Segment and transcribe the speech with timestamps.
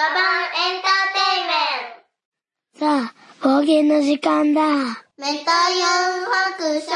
[0.00, 4.62] ガバンエンターテイメンさあ、方言の時間だ。
[5.18, 5.84] メタヨ
[6.22, 6.90] ン白書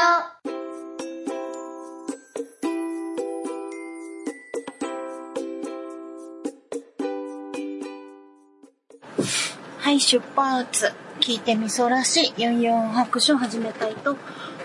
[9.81, 10.91] はい、出発。
[11.19, 14.17] 聞いてみそらしいユンユン白書を始めたいと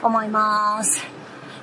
[0.03, 1.20] 思います。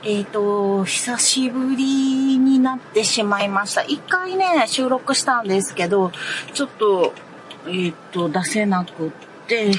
[0.09, 3.81] えっ、と、久しぶりになってしまいました。
[3.83, 6.13] 一回ね、収録したんですけど、
[6.53, 7.13] ちょっと、
[7.67, 9.11] えっ、と、出せなくっ
[9.47, 9.71] て、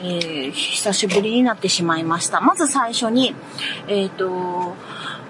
[0.00, 2.40] えー久しぶりになってしまいました。
[2.40, 3.34] まず最初に、
[3.88, 4.76] えっ、と、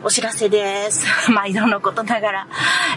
[0.05, 1.05] お知らせです。
[1.33, 2.47] 毎度のことながら。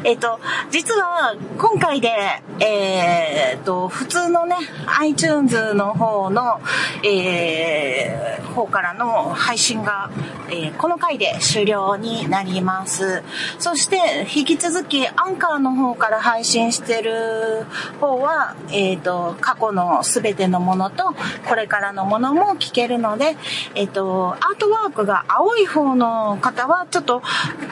[0.03, 2.11] えっ、と、実は今回で、
[2.59, 4.55] えっ、と、普通のね、
[4.99, 6.59] iTunes の方の、
[7.03, 10.11] えー方からの配信が、
[10.49, 13.23] えーこの回で終了になります。
[13.59, 17.65] そして、引き続き、アンカーの方から配信してる
[17.99, 21.15] 方は、えっ、と、過去のすべてのものと、
[21.47, 23.37] これからのものも聞けるので、
[23.75, 27.21] えっ、と、アートワークが青い方の方は、ちょっと、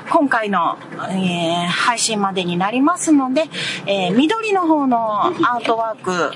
[0.10, 0.78] 今回の、
[1.12, 3.44] えー配信までになりますので、
[3.86, 6.34] えー緑の方のアートワーク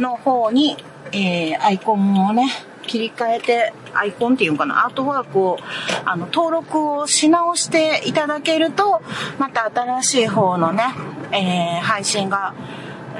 [0.00, 0.76] の方に、
[1.12, 2.50] えーアイコンをね、
[2.86, 5.58] 切り替えて、アイコンっていうのかな、アートワークを、
[6.04, 9.00] あの、登録をし直していただけると、
[9.38, 10.84] また新しい方のね、
[11.32, 12.52] えー配信が、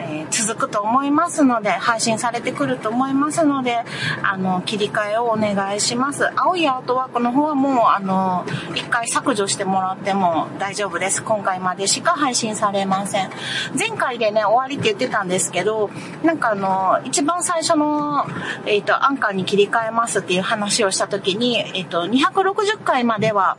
[0.08, 3.78] えー続くと思いますので、配信されてくると思いますので、
[4.22, 6.28] あの、切り替えをお願いします。
[6.36, 11.22] 青いアートワークの方はもう、あの、一回削除してもらっても大丈夫です。
[11.22, 13.30] 今回までしか配信されません。
[13.78, 15.90] 前回でね、終わりって言ってたんですけど、
[16.22, 18.26] なんかあの、一番最初の、
[18.66, 23.56] えっ、と、アンカーに切り替えますっていう話をした時に、えっ、と、260回までは、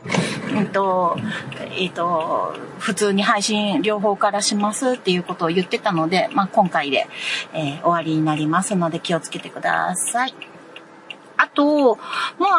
[0.54, 1.16] えっ、と、
[1.76, 7.06] えっ、と、普通に配信両方からしますっていうことを言ってたので、まあ、今回で、
[7.52, 10.34] えー終わりになりますので気をつけてください。
[11.36, 11.96] あと、もう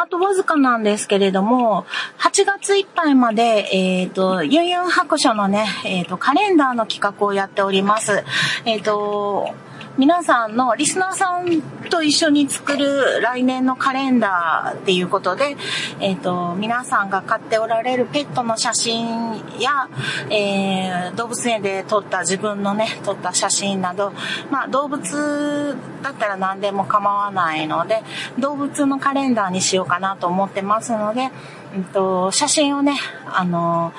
[0.03, 1.85] あとわずかなんですけれども、
[2.17, 8.23] 8月いっぱいまで、えっ、と、ユンユン白書のね、えっ、と、カレンダーの企画をやっております。
[8.65, 9.53] えっ、と、
[9.97, 15.57] 皆さんのリスナーさんと一緒に作る来年のカレンダーっていうことで、
[15.99, 19.89] えっ、と、皆さんが飼っておられるペットの写真や、
[20.29, 24.13] えー動物園で撮った自分のね、撮った写真など、
[24.49, 28.01] まあ動物だったら何でも構わないので、
[28.39, 31.29] 動物のカレンダーにしようかなと思ってますので、
[31.75, 33.93] うんと、写真をね、あの、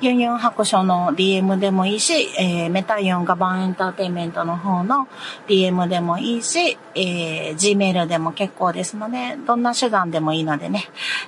[0.00, 5.08] ユンユン白書の DM でもいいし、えーメタイオンガバンエンターテイメントの方の
[5.48, 10.84] DM でもいいし、えー Gmail でも結構ですので、どんな手段でもいいのでね、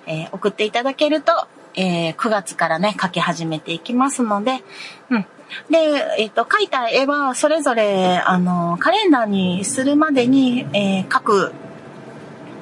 [0.06, 1.32] えー送っていただけると、
[1.74, 4.62] えー9月からね、書き始めていきますので、
[5.10, 5.26] うん。
[5.68, 5.78] で、
[6.18, 11.52] えっ、と、描いた絵は、それぞれ、あの、カレンダーにするまでに、えー各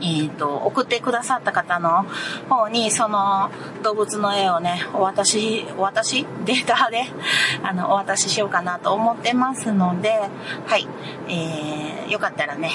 [0.01, 2.07] えっ、と、送ってくださった方の
[2.49, 3.51] 方に、その
[3.83, 6.27] 動物の絵をね、お渡し、お渡し？
[6.45, 7.05] データで、
[7.63, 10.29] あの、お渡ししようかなと思ってますので、
[10.67, 10.89] はい。
[11.29, 12.71] えー、よかったらね、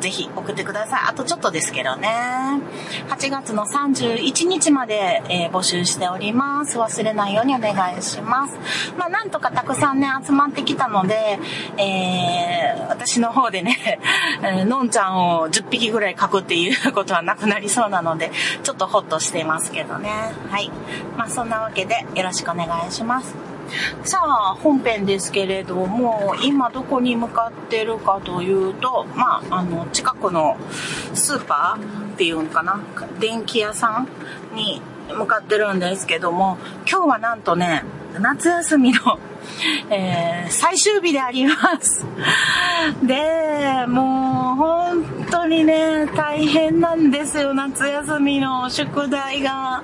[0.00, 1.00] ぜひ送ってください。
[1.08, 2.10] あとちょっとですけどね。
[3.08, 6.78] 8月の31日まで、えー募集しております。
[6.78, 8.56] 忘れないようにお願いします。
[8.96, 11.38] まあ、なんとかたくさんね、集まってきたので、
[11.76, 14.00] えー、私の方でね、
[14.66, 18.30] のんちゃんを10匹ぐらい描くっていうことはなくなりそうなので、
[18.62, 20.10] ちょっとホッとしていますけどね。
[20.50, 20.70] はい。
[21.16, 23.34] まあ、そんなわけでよろしくお願いします。
[24.04, 30.58] さあ、本編ですけれども、今どこに向かってるかというと、まあ、あの、近くの
[31.14, 32.80] スーパーっていうんかな、
[33.18, 34.08] 電気屋さん
[34.54, 37.82] に向かってるんですけども、今日はなんとね、
[38.20, 39.18] 夏休みの、
[39.90, 42.04] えー最終日であります。
[43.02, 49.82] で、もう本当にね、大変なんですよ、夏休みの宿題が。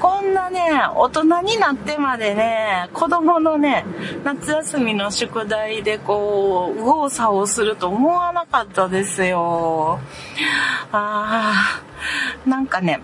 [0.00, 0.60] こんなね、
[0.94, 3.84] 大人になってまでね、子供のね、
[4.22, 9.98] 夏休みの宿題でこう、右往左往すると思わなかったですよ。
[10.92, 13.00] あー、なんかね、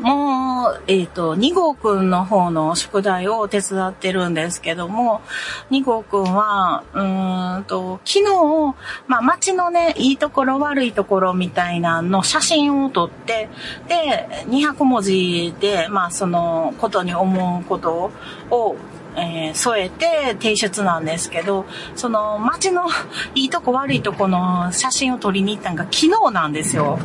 [0.00, 5.22] もう、えっ、と、2号くんの方の宿題を手伝ってるんですけども、
[5.70, 8.74] 2号くんは、うーんと、昨日、
[9.08, 13.48] まあ、街のね、いいところ悪いところみたいなの写真を撮って、
[13.88, 18.12] で、200文字で、まあ、そのことに思うこと
[18.50, 18.76] を、
[19.20, 21.66] えー、添えて提出なんですけど、
[21.96, 22.88] その街の
[23.34, 26.98] いいとこ悪いとこの写真を撮りに行ったのが昨日なんですよ。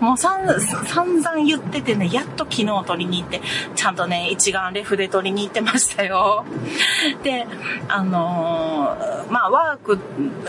[0.00, 3.40] もう散々言っててね、やっと昨日撮りに行って、
[3.74, 6.44] ちゃんとね、一眼レフで撮りに行ってましたよ。
[7.22, 7.46] で、
[7.88, 9.98] あのー、まあワーク、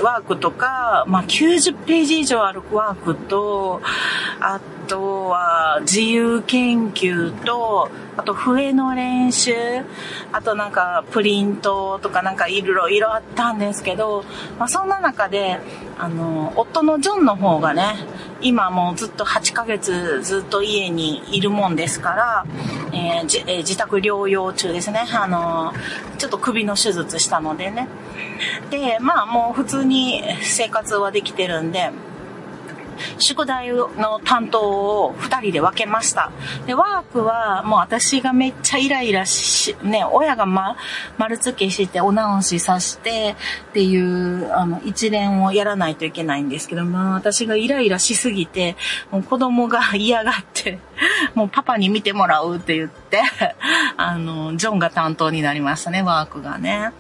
[0.02, 3.82] ワークとか、まあ90ページ以上あるワークと、
[4.40, 9.54] あとは自由研究と、あと笛の練習、
[10.32, 14.24] あとなんかプリントとかなんかいろいろあったんですけど、
[14.60, 15.60] まあそんな中で、
[15.98, 17.96] あの、夫のジョンの方がね、
[18.42, 22.46] 今もうずっと8ヶ月ずっと家にいるもんですから、
[22.94, 25.06] えーえー、自宅療養中ですね。
[25.14, 25.74] あの、
[26.18, 27.88] ちょっと首の手術したのでね。
[28.70, 31.92] で、まあもう普通に生活はできてるんで、
[33.18, 36.32] 宿題の担当を2人で分けました。
[36.66, 40.78] で、ワークはもう私がめっちゃイライラし、ね、親がま、
[41.18, 43.36] 丸付けしてお直しさして
[43.70, 48.76] っていう、あの、一連をやらないといけないんですけど、まあ私がイライラしすぎて、
[49.12, 50.80] もう子供が嫌がって、
[51.36, 53.22] もうパパに見てもらうって言って、
[53.98, 56.92] あの、ジョンが担当になりましたね、ワークがね。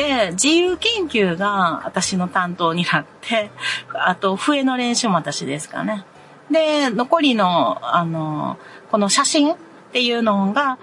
[0.00, 3.50] で、自由研究が私の担当になって、
[3.92, 6.04] あと、笛の練習も私ですかね。
[6.50, 8.56] で、残りの、あの、
[8.90, 9.56] この写真っ
[9.92, 10.78] ていうのが、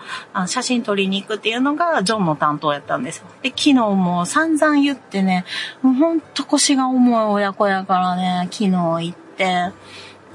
[0.45, 3.25] 写真撮りに行くっていうのが、ジョンの担当やったんですよ。
[3.41, 5.45] で、昨日も散々言ってね、
[5.81, 9.71] もうほんと腰が重い親子やからね、昨日行って、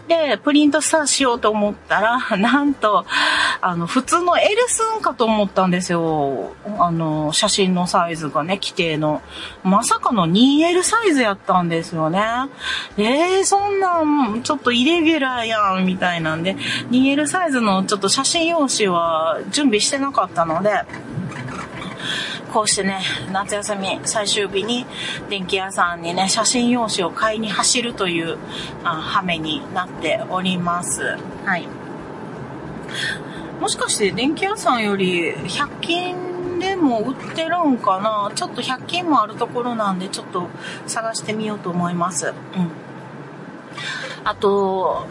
[0.09, 3.07] で、プリントさしようと思ったら、 なんと、
[3.61, 6.53] あの、普通の L 寸かと思ったんですよ。
[6.79, 9.23] あの、写真のサイズがね、規定の。
[9.63, 12.21] まさかの 2L サイズやったんですよね。
[12.97, 16.57] えー、そんなん、ちょっとイレギュラーやん、みたいなんで、
[16.91, 20.85] 2L サイズのちょっと写真用紙は準備してなかったので、
[22.53, 23.01] こうしてね、
[23.33, 24.85] 夏休み最終日に
[25.31, 28.37] 電気屋さんにね、写真用紙を買いに走るという
[28.85, 31.17] あ羽目になっております。
[31.47, 31.67] はい。
[33.59, 38.31] もしかして電気屋さんより100均でも売ってるんかな？
[38.35, 40.49] ちょっと100均もあるところなんでちょっと
[40.87, 42.27] 探してみようと思います。
[42.27, 42.35] うん。
[44.25, 45.07] あと、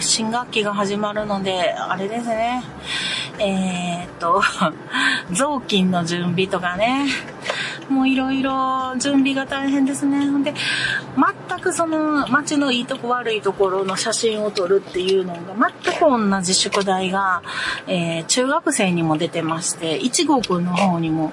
[0.00, 2.62] 新学期が始まるので、あれですね。
[3.38, 4.42] えー、っと、
[5.32, 7.06] 雑巾の準備とかね。
[7.88, 10.26] もういろいろ準備が大変ですね。
[10.42, 10.54] で、
[11.48, 17.42] 全くその街のいいとこ悪いところの写真を撮るっていうのが全く同じ宿題が、
[17.86, 21.32] えー、中学生にも出てまして、一号くんの方にも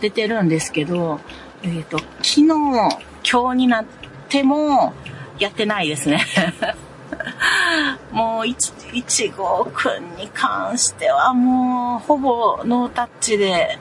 [0.00, 1.20] 出てるんですけど、
[1.62, 2.46] えっ、ー、と、昨日、
[3.30, 3.84] 今日になっ
[4.28, 4.94] ても
[5.40, 6.24] やってないですね。
[8.12, 13.78] もう、一、一号くんに関してはもう、ほぼノータッチで、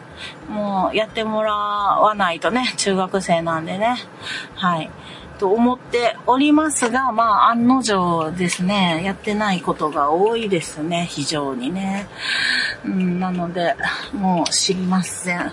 [0.49, 3.97] もうやってもらわないとね、中学生なんでね。
[4.55, 4.89] はい。
[5.39, 12.07] と思っておりますが、まあ、案の定ですね、やってないことが多いですね、非常にね。
[12.85, 13.75] うん、なので、
[14.13, 15.51] もう知りません。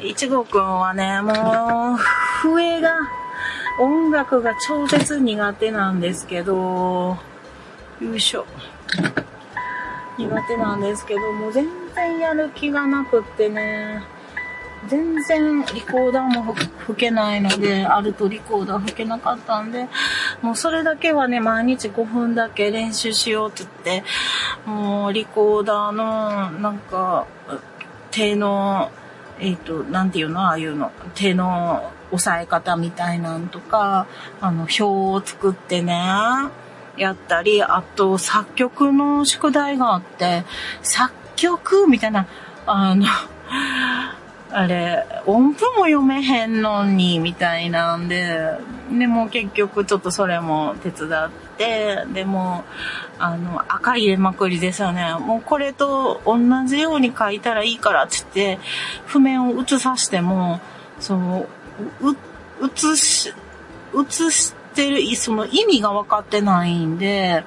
[0.00, 1.96] 一号くんはね、もう、
[2.42, 2.90] 笛が、
[3.78, 7.16] 音楽が超絶苦手なんですけど、
[8.00, 8.44] よいしょ。
[10.18, 14.02] 苦手なんですけど、もう全然やる気がなくってね、
[14.88, 19.88] 全然リコーダーも吹けないので、あるとリコーダー吹けなかったんで、
[20.42, 24.04] もうそれだけはね、毎日5分だけ練習しようって言って、
[24.66, 27.26] もうリコーダーの、なんか、
[28.10, 28.90] 手の、
[29.38, 30.40] えっ、ー、と、なんていうの？
[30.40, 30.90] ああいうの。
[31.14, 34.06] 手の押さえ方みたいなんとか、
[34.40, 35.94] あの、表を作ってね、
[36.96, 40.44] やったり、あと、作曲の宿題があって、
[40.82, 42.26] 作曲みたいな、
[42.66, 43.06] あの、
[44.52, 48.58] あれ、音符も読めへんのに、みたいなんで、
[48.90, 52.64] でも結局ちょっとそれも手伝って、でも、
[53.18, 55.14] あの、赤入れまくりですよね。
[55.20, 58.58] もうこれと同じように書いたらいいからってって、
[59.06, 60.60] 譜面を写さしても、
[60.98, 61.48] そう、
[62.00, 63.34] う、写し、
[63.92, 67.44] 写してる、その意味が分かってないんで、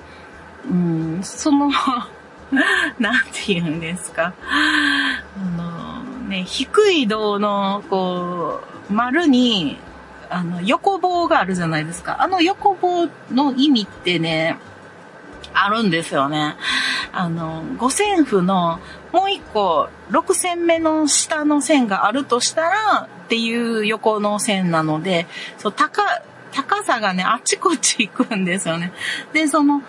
[0.70, 1.70] うん、その
[3.00, 4.34] なんて言うんですか。
[5.38, 9.80] あの、ね、低い銅の、こう、丸に、
[10.30, 12.18] あの、横棒があるじゃないですか。
[12.22, 14.58] あの横棒の意味ってね、
[15.54, 16.56] あるんですよね。
[17.12, 18.80] あの、五線譜の
[19.12, 25.28] もう一個、六線目の下の線があるとしたら、っていう横の線なので、
[25.58, 26.04] そう、高、
[26.52, 28.92] 高さがね、あっちこっち行くんですよね。
[29.34, 29.82] で、その、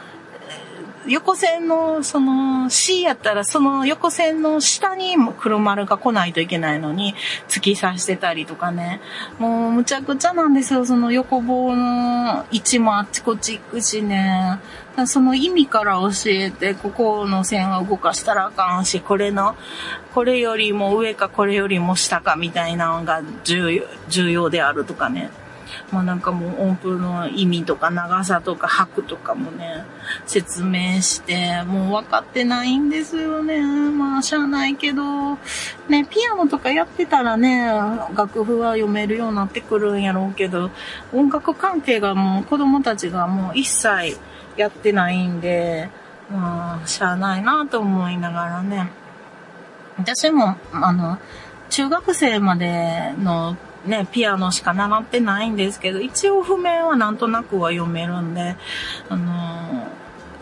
[1.07, 7.15] 横線の、その C やったらその横線の下にも黒丸が来ないといけないのに、
[7.49, 9.01] 突き刺してたりとかね。
[9.39, 10.85] もうむちゃくちゃなんですよ。
[10.87, 14.59] その横棒の位置もあっちこっち行くしね。
[15.07, 19.57] その意味から教えて、ここの線は動かしたらあかんし、これの、
[20.15, 25.31] これよりも上かこれよりも下かみたいなのが重要重要であるとかね。
[25.93, 29.85] まあなんかもう音符の意味とか長さとか拍とかもね、
[30.27, 33.61] 説明して、もう分かってないんですよね。
[33.61, 35.39] まあしゃあないけど、
[35.89, 37.67] ね、ピアノとかやってたらね、
[38.17, 40.71] 楽譜は読めるようになってくるんやろうけど、
[41.13, 44.19] 音楽関係がもう子供たちがもう一切
[44.57, 45.89] やってないんで、
[46.31, 48.91] まあしゃあないなと思いながらね。
[49.97, 51.19] 私も、あの、
[51.71, 53.57] 中学生までの
[53.87, 58.57] ね、ピアノしか習ってないんですけど、一応譜面はなんとなくは読めるんで、
[59.09, 59.89] あの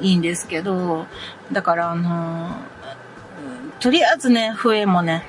[0.00, 1.06] ー、いいんですけど、
[1.50, 5.26] だからあのー、とりあえずね、笛もね、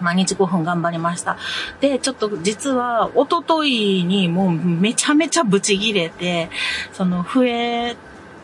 [0.00, 1.38] 毎日5分頑張りました。
[1.80, 6.50] で、ちょっと実は、おとといにもうめちゃめちゃブチギレて、
[6.92, 7.96] その笛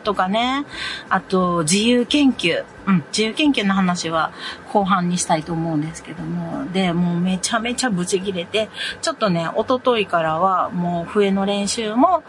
[0.05, 0.65] とかね、
[1.09, 2.65] あと自由研究。
[2.91, 4.33] うん、自由研究の話は
[4.73, 8.69] 後半にしたいと思うんですけども、で、もうめちゃめちゃブチ切れて、
[9.01, 12.25] ちょっとね、おとといからはもう笛の練習も、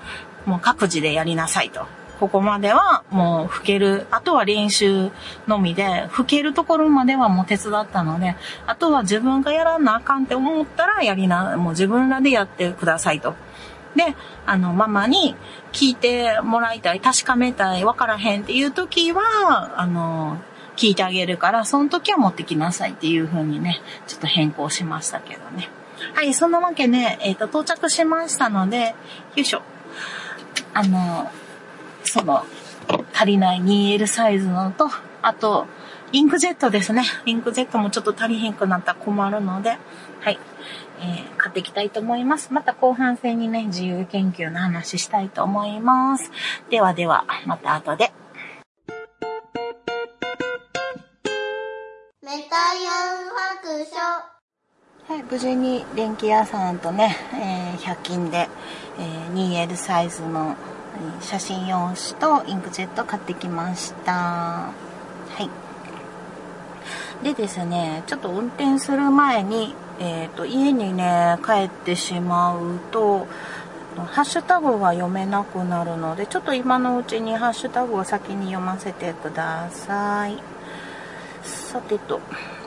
[0.46, 1.88] もう各自でやりなさいと。
[2.20, 5.10] ここまではもう吹ける、あとは練習
[5.48, 8.36] のみで、吹けるところまではもう手伝ったので、
[8.68, 13.34] あとは自分がやらなあかんって思ったらやりな、もう自分らでやってくださいと。
[13.96, 14.16] で、
[14.46, 15.36] あの、ママに
[15.72, 20.38] 聞いてもらいたい、確かめたい、わからへんっていう時は、あの、
[20.82, 25.70] 聞いてあげるから、その時は持ってきなさいっていう風にね、ちょっと変更しましたけどね。
[26.16, 28.94] はい、そんなわけで、えっ、ー、と、到着しましたので、よ
[29.36, 29.62] いしょ。
[30.74, 31.30] あの、
[32.04, 32.44] その、
[33.14, 34.90] 足りない 2L サイズのと、
[35.22, 35.68] あと、
[36.14, 37.04] インクジェットですね。
[37.28, 39.78] インクジェットもちょっと足りへんくなったら困るので、
[40.22, 40.40] はい。
[41.00, 42.52] えー、買っていきたいと思います。
[42.52, 46.32] また後半戦にね、自由研究の話したいと思います。
[46.72, 48.12] ではでは、また後で。
[52.32, 53.28] メタヤン
[53.60, 55.14] 白書。
[55.14, 58.48] はい、無事に電気屋さんとね、えー、100均で、
[58.98, 60.56] えー、2L サイズの
[61.20, 64.14] 写真用紙とインクジェット買ってきました。
[64.14, 64.74] は
[67.22, 67.26] い。
[67.26, 73.28] でですね、ちょっと運転する前に、え、ー、と、家にね、帰ってしまうと、
[73.98, 80.51] ハッシュタグが読めなくなるので、ちょっと今のうちにハッシュタグを先に読ませてください。
[81.72, 82.20] さてと、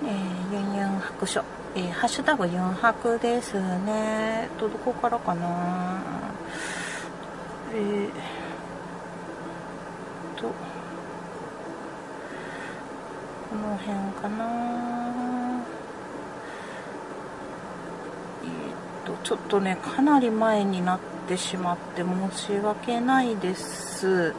[0.02, 1.44] えー、ユンユン白書。
[1.74, 4.48] えー、ハッシュタグユン白ですね。
[4.58, 6.00] と、どこからかな
[7.74, 8.08] えー、
[10.40, 10.54] と、こ
[13.56, 15.62] の辺かな
[18.42, 24.32] え、ー、とちょっとねかなり前になってしまって申し訳ないです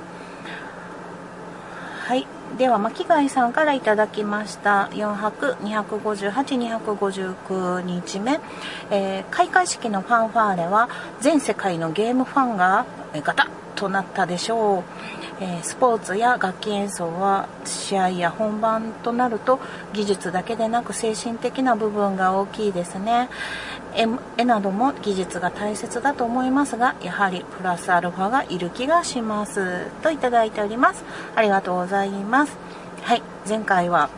[2.06, 2.28] はい。
[2.60, 4.90] では巻貝さんからいただきました。
[4.92, 8.40] 4泊258259日目、
[8.92, 10.88] えー、開会式のファンファーレは
[11.20, 12.86] 全世界のゲームファンが
[13.24, 14.84] ガタッとなったでしょう。
[15.42, 19.60] えー、スポーツや楽器演奏は試合や本番となると
[19.94, 23.30] 技術だけでなく精神的な部分が大きいですね。
[23.96, 29.90] 絵なども技術が大切だと思いますがやはりプラスアルファがいる気がします。
[30.04, 31.04] といただいております。
[31.36, 32.58] ありがとうございます。
[33.02, 33.24] はい。
[33.48, 34.10] 前回は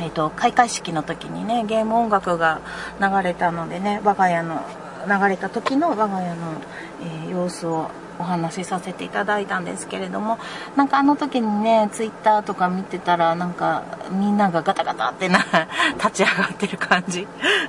[0.00, 2.60] えーと、開会式の時にねゲーム音楽が
[3.00, 4.62] 流れたのでね我が家の
[5.06, 6.34] 流れた時の我が家の、
[7.02, 10.38] えー、様子をお話しさせていただいたんですけれども
[10.76, 15.44] なんかあの時にねツイッターとか見てたらなんかみんながガタガタってな
[15.96, 17.26] 立ち上がってる感じ。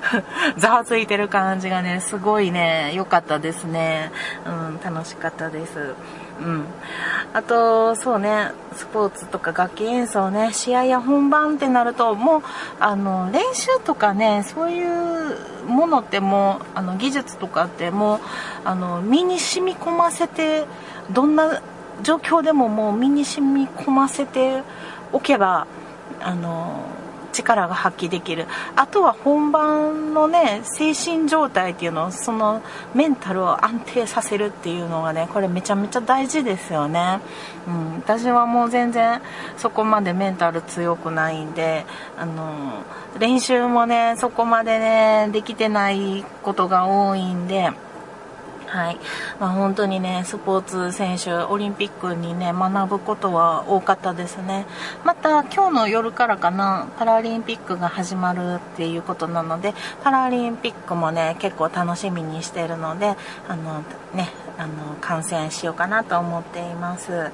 [0.58, 4.12] ざわついてる感じがねすごいね良かったですね。
[4.46, 5.96] うん楽しかったです。
[6.40, 6.66] うん。
[7.34, 12.42] あと、そうね、スポーツとか楽器演奏ね、試合や本番ってなると、もう、
[12.80, 18.20] あの、練習とかね、そういうものってもう、あの、技術とかってもう、
[18.66, 20.66] あの、身に染み込ませて、
[21.12, 21.62] どんな
[22.02, 24.64] 状況でももう身に染み込ませて
[25.12, 25.68] おけば、
[26.22, 26.82] あの、
[27.34, 28.48] 力が発揮できる。
[28.76, 32.62] あとは本番のね精神状態っていうのをその
[32.94, 37.20] メンタルを安定させるっていうのがねこれめちゃめちゃ大事ですよね、
[37.68, 39.22] うん、私はもう全然
[39.58, 41.86] そこまでメンタル強くないんで
[42.18, 42.84] あの
[43.20, 47.72] 練習もねそこまでねできてないことが多いんで
[48.74, 48.98] はい。
[49.40, 54.66] まあ、本当にね、スポーツ選手、オリンピックにね、学ぶことは多かったですね。
[55.04, 63.16] また、今日の夜からかな、パラリンピックが始まるっていうことなので、パラリンピックもね、結構楽しみにしてるので、
[63.48, 63.84] あの、
[64.16, 67.32] ね、あの、観戦しようかなと思っています。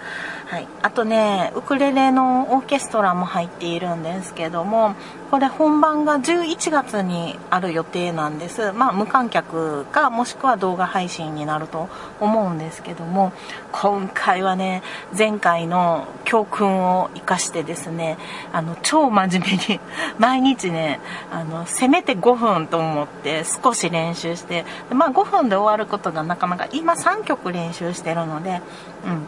[0.47, 0.67] はい。
[0.81, 4.95] あとね、ウクレレのオーケストラも入っているんですけども、
[5.29, 8.71] これ本番が11月にある予定なんです。
[8.71, 11.87] まあ無観客かもしくは動画配信になると
[12.19, 13.31] 思うんですけども、
[13.71, 14.81] 今回はね、
[15.15, 18.17] 前回の教訓を活かしてですね、
[18.51, 19.79] あの、超真面目に
[20.17, 20.99] 毎日ね、
[21.31, 28.61] あの、せめて5分と思って少し練習して、まあ5分で終わることがなかなか、今3曲練習してるので、
[29.05, 29.23] うん。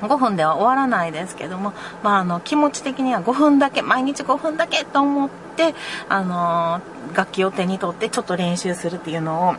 [0.00, 5.74] 5分では終わらないですけども、まあ、あの気持ち的には5分だけ毎日5分だけと思って
[6.08, 6.80] あの
[7.14, 9.54] 楽器を手に取ってちょっと練習するっていうのを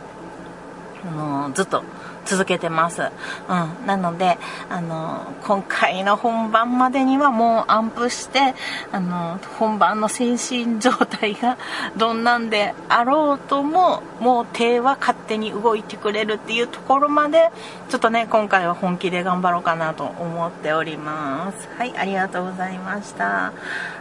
[1.06, 1.82] あのずっと
[2.30, 3.02] 続けてます。
[3.02, 3.86] うん。
[3.86, 8.54] なので、あの、今回の本番までにはもうアンプして、
[8.92, 11.58] あの、本番の精神状態が
[11.98, 17.50] どんなんであろうとも、もう手は勝手に動いてくれるっていうところまで、
[17.88, 21.68] ちょっとね、今回は本気で頑張ろうかなと思っております。
[21.76, 23.52] はい、ありがとうございました。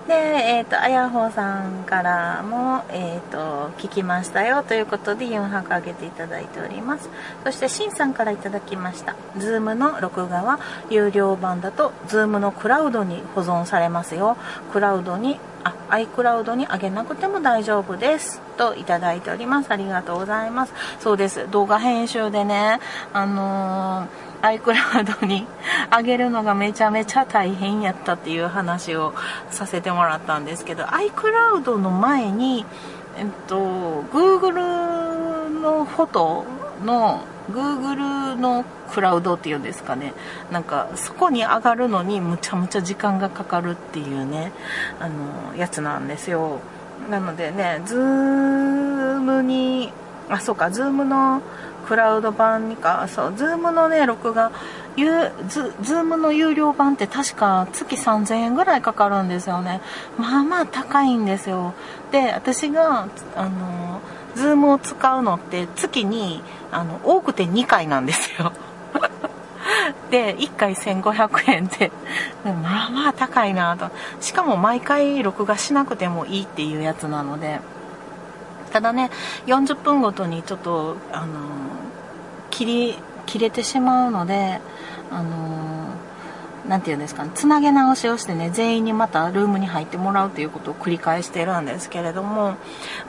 [0.07, 7.09] で、えっ、ー、と、あやほさんからも、えっ、ー、と、聞きましたよということで4泊あげていただいております。
[7.43, 9.15] そして、しんさんからいただきました。
[9.37, 10.59] Zoom の録画は
[10.89, 14.35] 有料版だと Zoom のクラウドに保存されますよ。
[14.73, 18.41] クラウドに、あ、iCloud に上げなくても大丈夫です。
[18.57, 19.71] といただいております。
[19.71, 20.73] ありがとうございます。
[20.99, 21.49] そうです。
[21.49, 22.81] 動画編集でね、
[23.13, 25.47] あのー、iCloud に
[25.89, 29.13] 上げるのがめちゃめちゃ大変やったっていう話を
[29.49, 32.65] させてもらったんですけど、iCloud の前に、
[33.17, 36.45] えっと、Google のフォト
[36.83, 40.13] の Google のクラウドっていうんですかね
[40.51, 44.51] なんかそこに上がるのにむちゃむちゃ時間がかかるっていうね
[44.99, 46.59] あのやつなんですよ
[47.09, 49.91] なのでね Zoom に
[50.29, 51.41] あそうか Zoom の
[51.87, 54.51] クラウド版にかそう Zoom のね録画
[55.05, 59.81] ズームの有料版って確か月3000円ぐらいかかるんですよね。
[60.17, 61.73] まあまあ高いんですよ。
[62.11, 64.01] で、私が、あの、
[64.39, 66.41] ズームを使うのって月に
[66.71, 68.53] あの多くて2回なんですよ。
[70.09, 71.91] で1回1500円って
[72.45, 73.89] まあまあ高いなと。
[74.21, 77.59] しかも毎回録画しなくてもいいっていうやつなので。
[78.71, 79.09] ただね
[79.47, 81.25] 40分ごとにちょっとあの
[82.51, 84.61] 切り切れてしまうので
[85.11, 85.78] あの
[86.69, 92.57] 何て言うんですかね、つなげ直しをしてね、全員にまたルームに入ってもらうということを繰り返してるんですけれども、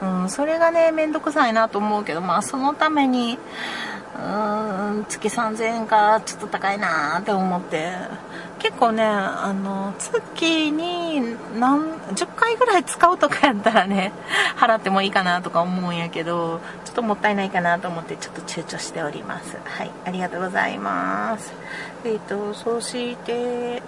[0.03, 3.39] うん、それがね、めんどくさいなと思うけど、まあそのために、
[4.17, 7.93] うーん、月3000円か、ちょっと高いなって思って、
[8.61, 11.21] 結構ね、あの、月に
[11.59, 11.81] 何、
[12.15, 14.13] 10回ぐらい使うとかやったらね、
[14.57, 19.57] 払ってもいいかなとか思うんやけど、ちょっともったいないかなと思ってちょっと躊躇しております。
[19.65, 21.53] はい、ありがとうございます。
[22.05, 23.83] えっ、ー、と、そして、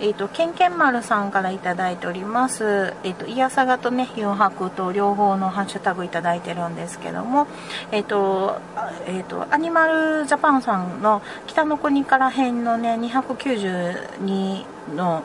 [0.00, 2.94] えっ、ー、と、けんけん丸さんからいただいております。
[3.04, 7.46] えっ、ー、と、いやさがとね、4泊と両方のハッシュタグいただいてるんですけども、
[7.90, 8.60] えっ、ー、と、
[9.06, 15.22] えっ、と、アニマルジャパンさんの北の国から編のね、292の、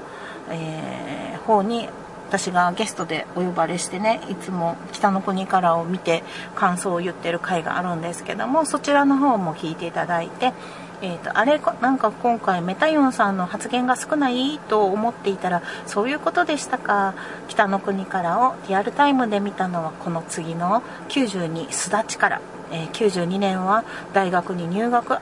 [0.49, 1.89] えー、方に
[2.27, 6.23] 私がゲストでお呼ばれしてねいつも北の国からを見て
[6.55, 10.53] 感想を言ってる回があるんですけどもそちらの方も聞いていただいて
[10.99, 17.13] えーと、あれなんか今回メタヨンさんの発言が少ないと思っていたらそういうことでしたか？
[17.47, 23.83] 北の国からをリアルタイムで見たのはこの次の92すだちから、えー、92年は
[24.13, 25.17] 大学に入学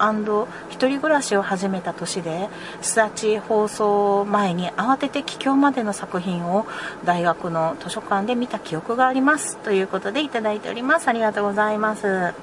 [0.70, 2.48] 一人暮らしを始めた年で
[2.82, 6.66] すだち放送前に慌てて帰郷までの作品を
[7.04, 9.58] 大学の図書館で見た記憶があります。
[9.58, 11.08] ということでいただいております。
[11.10, 12.34] ありがとうございます。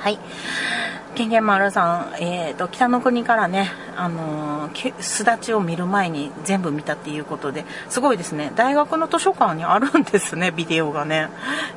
[0.00, 0.18] はい。
[1.14, 8.50] ケンゲン丸さん、えーと、北の国からね、あのー、すだちを見る前に全部見たっていうことですごいですね。
[8.56, 11.28] 大学の図書館にあるんですね ビデオがね。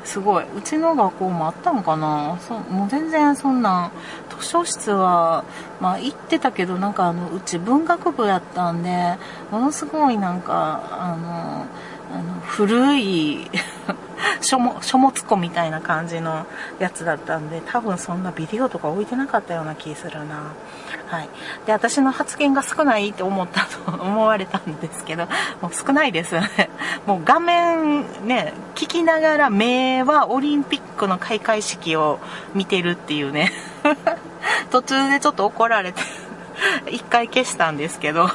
[0.05, 0.45] すごい。
[0.57, 2.37] うちの学校もあったのかな？
[2.39, 3.91] そもう全然そんな
[4.39, 5.43] 図書室は、
[5.81, 9.17] まあ、行ってたけどなんかあのうち文学部やったんで
[9.51, 11.65] ものすごいなんかあの
[12.13, 13.49] あの古い
[14.41, 16.45] 書物庫みたいな感じの
[16.77, 20.53] やつだったんで多分そんなビデオとか置いてなかったような気するな。
[21.07, 21.29] はい。
[21.65, 25.25] で私の発言が少ないって思ったと 思われたんですけど
[25.61, 26.69] もう少ないですよね。
[27.07, 32.19] もう画面ね聞きながら目はオリンピックの開会式を
[32.53, 33.51] 見てるっていうね。
[34.69, 36.01] 途中でちょっと怒られて
[36.91, 38.29] 一回消したんですけど。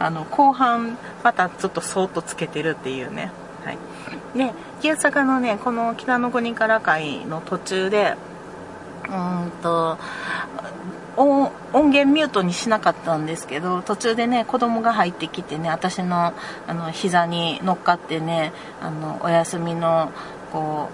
[0.00, 3.30] あの後半またちょっとそーっとつけてるっていうね。
[3.64, 3.78] はい。
[4.36, 8.16] で旧坂のねこの北の国から会の途中で
[9.08, 9.98] うんと
[11.16, 16.32] 音源ミュートにしなかったんですけど途中でね子供が入ってきてね私の
[16.66, 20.12] あの膝に乗っかってねあのお休みの
[20.50, 20.88] こ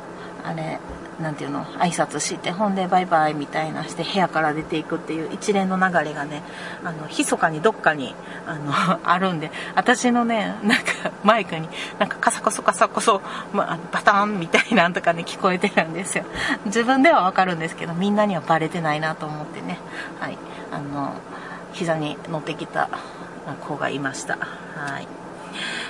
[0.45, 0.81] うあれ
[1.21, 1.65] なんていうの？
[1.65, 6.43] 挨拶してほんでバイバイみたいなして部屋から出ていくっていう一連の流れがね
[6.85, 8.15] あの密かにどっかに
[8.47, 16.25] あの あるんで私のねなんかマイクになんかカサコソカサコソ、まあ、バタンみたいなんとかね聞こえてるんですよ。
[16.67, 19.79] 自分ではわかるんですけどみんなにはバレてないなと思ってね。
[20.21, 20.39] はい。
[20.73, 21.15] あの
[21.73, 22.89] 膝に乗ってきた
[23.67, 24.39] 子がいました。
[24.39, 25.26] はい。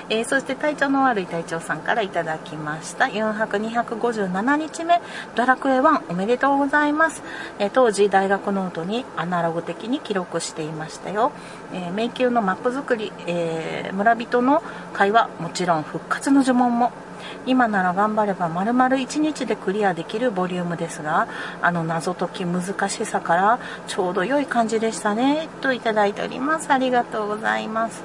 [0.09, 3.05] えー、そして体調の悪い隊長さんからいただきました。
[3.05, 5.01] 4泊257日目、
[5.35, 7.23] ドラクエ1おめでとうございます。
[7.59, 11.31] えー、当時大学ノートにアナログ的に記録していましたよ。
[11.73, 16.91] えー、迷宮のマップ作り、え村人の会話、もちろん復活の呪文も。
[17.45, 21.27] 今なら頑張れば丸々1日でクリアできるボリュームですが
[21.61, 28.03] あの謎解き難しさからちょうど良い感じでしたねといただいておりますありがとうございます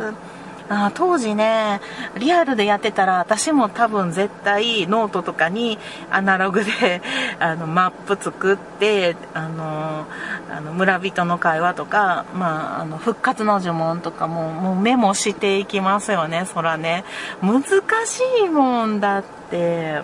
[0.74, 1.82] あ当時ね
[2.16, 5.78] リアルでやってたら私も多分絶対ノートとかに
[6.10, 7.02] アナログで
[7.38, 10.06] あのマップ作ってあの
[10.50, 17.04] あの村人の会話とか、まあ、あの復活の呪文とかももうメモしていきますよねそらね。
[17.42, 17.62] 難
[18.06, 20.00] しいもんだって。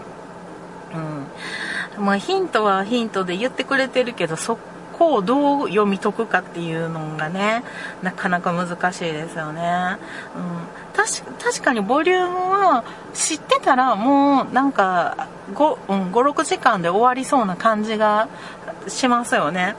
[1.97, 2.05] うん。
[2.05, 4.59] まあヒントはヒントで言ってくれてるけどそ
[4.99, 7.63] こをどう読み解くかっていうのがね
[8.03, 9.97] なかなか難しいですよね、
[10.37, 12.85] うん、確確かにボリュームは
[13.15, 18.29] 知ってたらもうなんか56、時間で終わりそうな感じが
[18.87, 19.77] しますよね。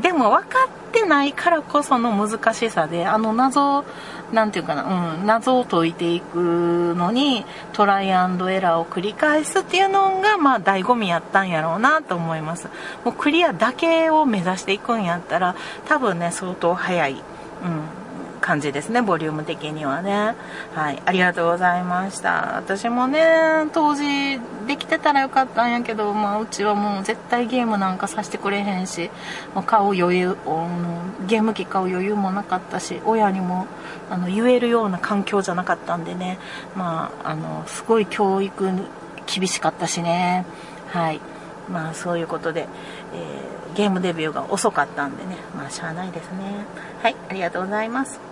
[0.00, 3.84] でも分かってないからこその難しさであの謎
[4.32, 12.68] なんていうかな、うん、謎を解いていくのにトライアンドエラーを繰り返すっていうのがまあ醍醐味やったんやろうなと思います。
[13.04, 15.54] もうクリアだけを目指していくんやったら
[15.86, 17.20] 多分ね相当早い、うん、
[18.42, 20.34] 感じですねボリューム的にはね。
[20.74, 22.56] はいありがとうございました。
[22.56, 29.10] 私もね当時できてたらよかったんやけど、まあ、うちはもう絶対ゲームなんかさせてくれへんし
[29.54, 30.36] もう買う余裕
[31.26, 33.66] ゲーム機買う余裕もなかったし親にも
[34.10, 36.38] あの言えるような環境じゃなかったんでね。
[36.76, 38.70] まああのすごい教育
[39.26, 40.44] 厳しかったしね。
[40.88, 41.20] はい
[41.70, 42.66] まあそういうことで、
[43.14, 45.36] えー、ゲームデビューが遅かったんでね。
[45.56, 46.66] まあしゃあないですね。
[47.02, 48.31] はいありがとうございます。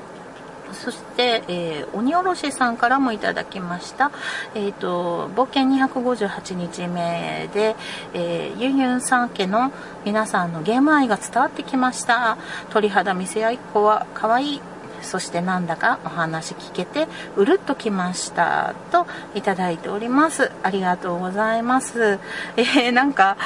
[0.72, 4.10] そして、えー、鬼おろしさんからもいただきました。
[4.54, 7.76] えっ、ー、と、冒険258日目で、
[8.14, 9.72] えー、ユンユンさん家の
[10.04, 12.38] 皆さんのゲーム愛が伝わってきました。
[12.70, 14.60] 鳥肌見せ合いっ子は可愛い。
[15.02, 22.18] そしてなんだかお話聞けてうるっときましたといただいておりますありがとうございます
[22.56, 23.36] えー、なんか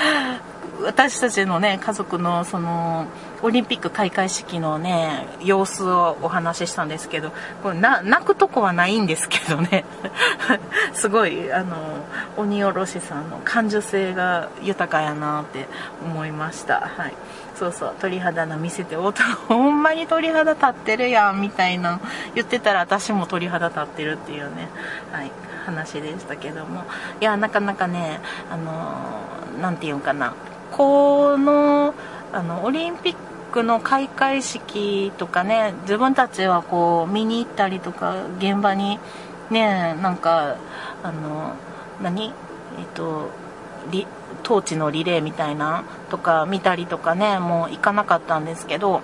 [0.82, 3.06] 私たちのね家族のその
[3.44, 7.30] オリンピック開会式のね様子をお話ししたんですけど
[7.62, 9.84] これな泣くとこはないんですけどね。
[10.94, 11.76] すごいあの
[12.38, 15.68] 鬼おろしさんの感受性が豊かやなって
[16.02, 16.90] 思いました。
[16.96, 17.14] はい。
[17.54, 19.12] そうそう鳥肌の見せてお
[19.46, 22.00] ほんまに鳥肌立ってるやんみたいな
[22.34, 24.68] 言ってたら私も鳥肌立ってるっていうね
[25.12, 25.30] はい
[25.66, 26.84] 話でしたけども。
[27.20, 28.72] いやなかなかねあの
[29.60, 30.32] 何て言うんかな。
[30.72, 31.92] この
[32.32, 38.98] あのオリンピックの開会式とかね自分たちはこう見に行ったりとか現場に
[39.50, 40.56] ねなんか
[41.02, 41.54] あの
[42.02, 42.32] 何？
[42.78, 43.30] えっと
[44.42, 49.00] トーチのリレーみたいなとか見たりとかねもう行かなかったんですけど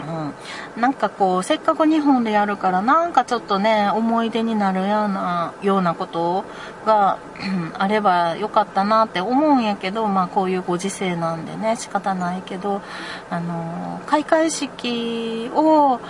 [0.00, 6.44] うん、なんかこうせっかく日本でやるからなんかちょっとね思い出になるようなようなこと
[6.86, 7.18] が
[7.74, 12.80] あればよかったなって思うんやけどまあこういうご時世なんでね仕方ないけど
[13.30, 16.00] あの開会式を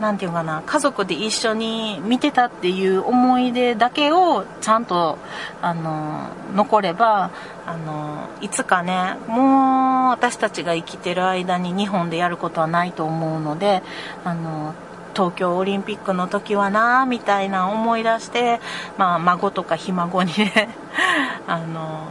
[0.00, 5.18] 何て言うかな家族で一緒に見てたっていう思い出だけをちゃんと
[5.60, 7.30] あの残れば
[7.66, 13.82] あのいつかねもう私たちが生きてる間に日本でやることはないと思うので
[14.24, 14.74] あの
[15.14, 18.60] 東京オリンピックの時はなみたいな思い出して、
[18.96, 20.68] まあ、孫とかひ孫にね
[21.46, 22.04] あの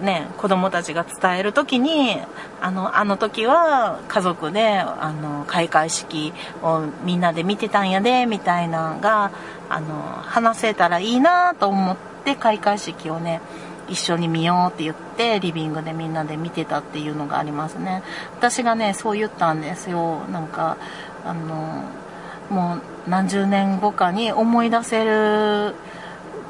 [0.00, 2.18] ね、子供たちが伝える時に
[2.60, 6.32] あのあの時は家族であの開会式
[6.62, 9.32] をみんなで見てたんやでみたいなのが
[9.68, 13.40] あの話せたらいいなと思って開会式をね
[13.88, 18.02] 一緒に見ようって言ってリビングでみんなで見てたっていうのがありますね。
[18.36, 20.20] 私がねそう言ったんですよ。
[20.30, 20.76] なんか
[21.24, 21.82] あの
[22.50, 25.74] もう何十年後かに思い出せる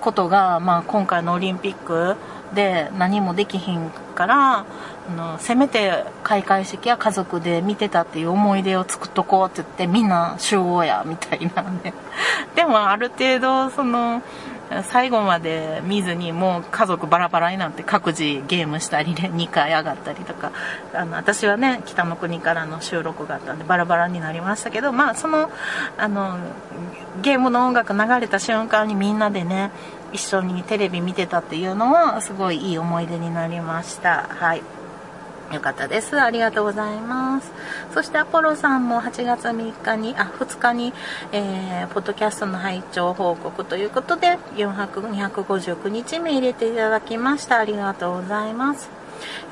[0.00, 2.16] ことが、まあ、今回のオリンピック
[2.54, 4.64] で何もできひんからあ
[5.16, 11.92] のせめて開会式は家族で見てたっていう思い出を作っとこうって言ってみんな集合やみたいなんで。
[12.68, 14.22] もある程度その
[14.82, 20.52] 最後まで見ずにもう家族バラバラになって各自ゲームしたりで2回上がったりとか。
[20.94, 25.50] あの私はね北の国からの収録があったんでバラバラになりましたけどまあその
[25.96, 26.38] あの
[27.22, 29.70] ゲームの音楽流れた瞬間にみんなでね
[30.12, 34.62] 一緒にテレビ見てたっていうのはすごいいい思い出になりましたはい
[35.52, 36.20] よかったです。
[36.20, 37.50] ありがとうございます。
[37.94, 40.92] そしてアポロさんも8月3日に、あ、2日に、
[41.32, 47.58] えー、ポッドキャストの拝聴報告ということで、4泊259日目入れていただきました。
[47.58, 48.97] ありがとうございます。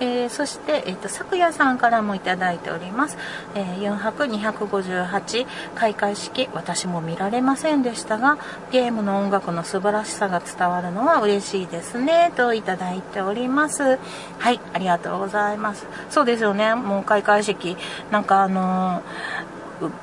[0.01, 3.17] えー、そして、えーと、昨夜さんからもいただいております、
[3.55, 8.39] えー、4泊258開会式私も見られませんでしたが
[8.71, 13.99] ゲームの音楽の素晴らしさが伝わるのは嬉しいですねといただいております。
[14.39, 15.87] はいありがとうございます。
[16.11, 16.75] そうですよね。
[16.75, 17.77] もう開会式
[18.11, 19.03] なんかあの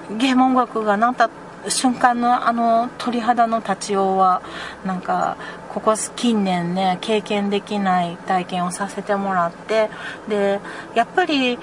[0.10, 1.30] ー、ゲーム音楽がなった
[1.70, 4.42] 瞬間のあの鳥肌の立ちようは
[4.86, 5.38] なんか
[5.70, 9.90] ここ近年ね経験できない体験をさせてもらって
[10.28, 10.60] で
[10.96, 11.58] やっぱり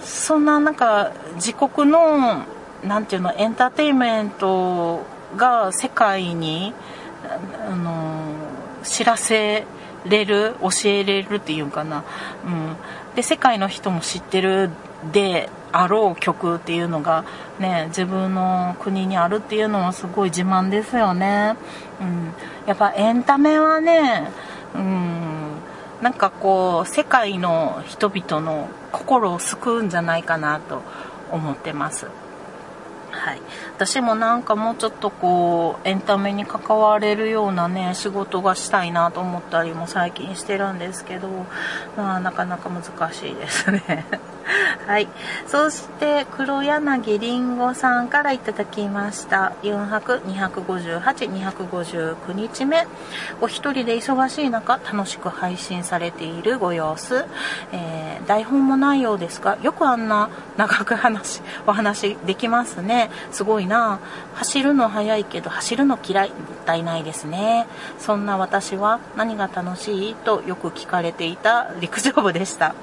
[0.00, 2.44] そんななんか自国の
[2.84, 5.04] 何て言うのエンターテインメント
[5.36, 6.72] が世界に
[7.68, 8.34] あの
[8.84, 9.64] 知らせ
[10.06, 12.04] れる教えれるっていうかな、
[12.46, 12.76] うん、
[13.16, 14.70] で世界の人も知ってる
[15.12, 17.24] であろう曲っていうのが
[17.58, 21.56] ね自分の国にあるっていうのはすごい自慢ですよね、
[22.00, 22.32] うん、
[22.66, 24.30] やっぱエンタメはね
[24.74, 25.38] うん。
[26.02, 30.82] なんかこう世界の人々の心を救うんじゃないかなと
[31.32, 32.06] 思ってます。
[33.10, 33.40] はい、
[33.74, 41.28] 私もなんかもうちょっとこうエンタメに関われるようなね仕事がしたいなと思ったりも最近してるんですけど、
[41.96, 44.06] まあ、なかなか難しいですね
[44.86, 45.08] はい。
[45.46, 49.52] そして、黒柳りんごさんからいただきました。
[49.62, 52.86] 4泊258、259日目。
[53.40, 57.26] お一人で忙しい中、楽しく配信されているご様子。
[57.72, 62.97] えー、台本もないようですが、よくあんな長く話、お話できますね。
[63.30, 64.00] すごいな。
[64.34, 66.30] 走るの早いけど、走るの嫌い。
[66.30, 67.66] もったいないですね。
[67.98, 70.14] そんな私は何が楽しい？
[70.14, 72.74] とよく聞かれていた陸上部でした。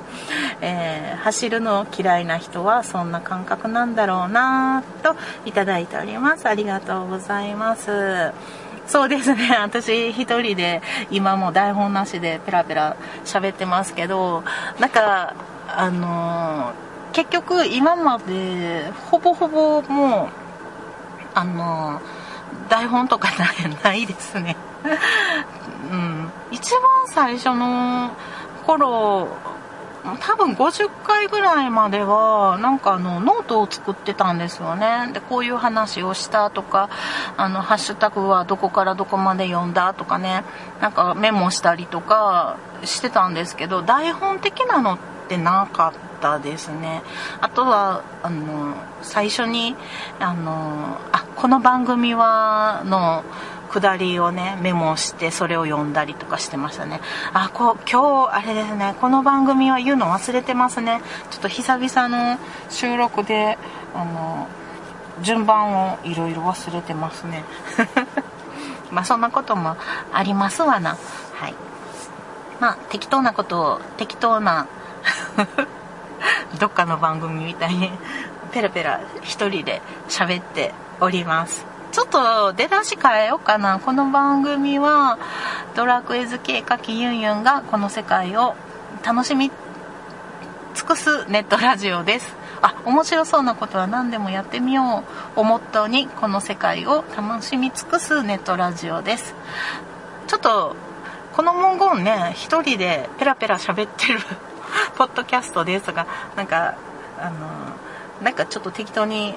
[0.61, 6.47] えー、走るの嫌いな人はそんな感覚なんだろうなといただいております。
[6.47, 8.31] ありがとうございます。
[8.87, 9.55] そうですね。
[9.59, 14.43] 私一人で今も台本なしでペラペラ喋ってますけど、
[14.79, 15.33] なんか、
[15.67, 16.73] あのー、
[17.15, 20.29] 結局今までほぼほぼもう、
[21.33, 22.01] あの、
[22.67, 23.29] 台本とか
[23.83, 24.57] ないですね。
[25.89, 26.29] うん。
[26.51, 28.11] 一番最初の
[28.65, 29.29] 頃
[30.19, 36.89] 多分50回ぐらいまではなんかあのノートを作ってたんですよねでこういう話をしたとか
[37.37, 40.43] あのハッシュタグはどこからどこまで読んだとかね
[40.79, 44.97] なんかメモしたりとかしてたんですけど台本的なのっ
[45.27, 47.01] てなかったですね。
[47.41, 49.75] あとはあの最初に
[50.19, 53.23] あのあこの番組はの
[53.71, 57.01] 下りをねメモしてそれを読んだりとかしてましたね。
[57.33, 61.01] あこ今日あれですねこの番組は言うの忘れてますね。
[61.31, 63.57] ちょっと久々の収録で
[63.93, 64.47] あの
[65.21, 67.43] 順番をいろいろ忘れてますね。
[68.91, 69.75] まあそんなことも
[70.13, 70.97] ありますわな。
[71.35, 71.55] はい。
[72.59, 74.67] まあ適当なことを適当な
[76.59, 77.91] どっかの番組みたいに
[78.51, 83.79] ペラペラ一人で喋っておりますちょっと出だし変えようかな。
[83.79, 85.17] この番組は、
[85.75, 88.53] ドラクエ好き絵描きユンユンがこの世界を
[89.01, 89.49] 楽しみ
[90.73, 92.35] 尽くすネットラジオです。
[92.61, 95.05] あ、面白そうなことは何でもやってみよ
[95.37, 99.33] うをモットーに、この世界を楽しみ尽くすネットラジオです。
[100.27, 100.75] ちょっと、
[101.31, 104.19] この文言ね、一人でペラペラ喋ってる
[104.97, 106.75] ポッドキャストですとか、なんか、
[107.19, 109.35] あの、なんかちょっと適当に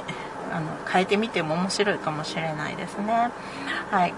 [0.52, 3.30] あの変えてみても面白いかもしれないですね。
[3.90, 4.14] はい。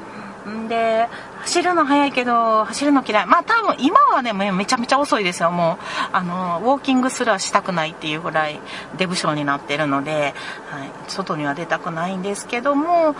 [0.48, 1.08] んで
[1.40, 3.26] 走るの速いけど走るの嫌い。
[3.26, 5.50] まあ多分今はねめちゃめちゃ遅いですよ。
[5.50, 8.58] もうあのウォーキングすらしたくないっていうぐらい
[8.96, 10.34] デブ症になってるので、
[10.70, 13.14] はい、外には出たくないんですけども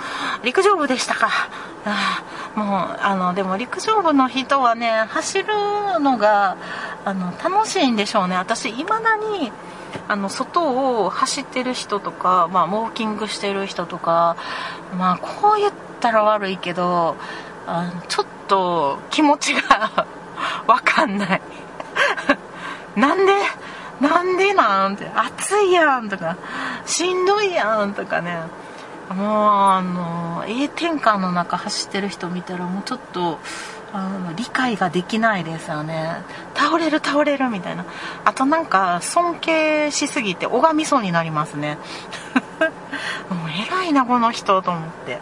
[0.45, 1.29] 陸上部でしたか。
[1.85, 2.23] あ
[2.55, 5.47] もうあのでも陸上部の人はね走る
[6.01, 6.57] のが
[7.05, 8.37] あの楽しいんでしょうね。
[8.37, 9.51] 私いまだに
[10.09, 14.37] あの外を走ってる人とか、まあ、ウォーキングしてる人とか、
[14.97, 17.17] まあ、こう言ったら悪いけど
[17.67, 20.07] あちょっと気持ちが
[20.67, 21.43] わかんない。
[22.97, 23.33] なんで？
[24.01, 24.55] なんで？
[24.55, 25.11] なんて。
[25.15, 26.37] 暑いやんとか
[26.87, 28.43] しんどいやんとかね。
[29.11, 33.41] もうあの炎天下の中走ってる人見たらもうちょっと
[33.93, 36.23] あの理解ができないですよね。
[36.55, 37.85] 倒れる倒れるみたいな。
[38.25, 41.79] あとなんか尊敬しすぎて拝みそうになりますね。
[43.31, 45.19] もう偉いなこの人と思って、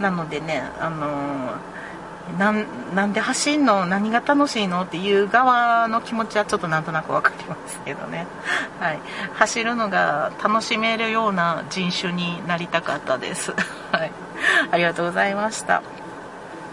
[0.00, 1.56] なのでねあの
[2.38, 2.52] な
[2.94, 3.84] なんで走んの？
[3.84, 4.82] 何が楽しいの？
[4.82, 8.26] っていう側の気持ちはちょっとなんとなく分かりますけどね、
[8.80, 9.00] はい、
[9.34, 13.52] 走るのが楽しめるような人種になりたかったです、
[13.92, 14.12] はい、
[14.70, 15.82] ありがとうございました。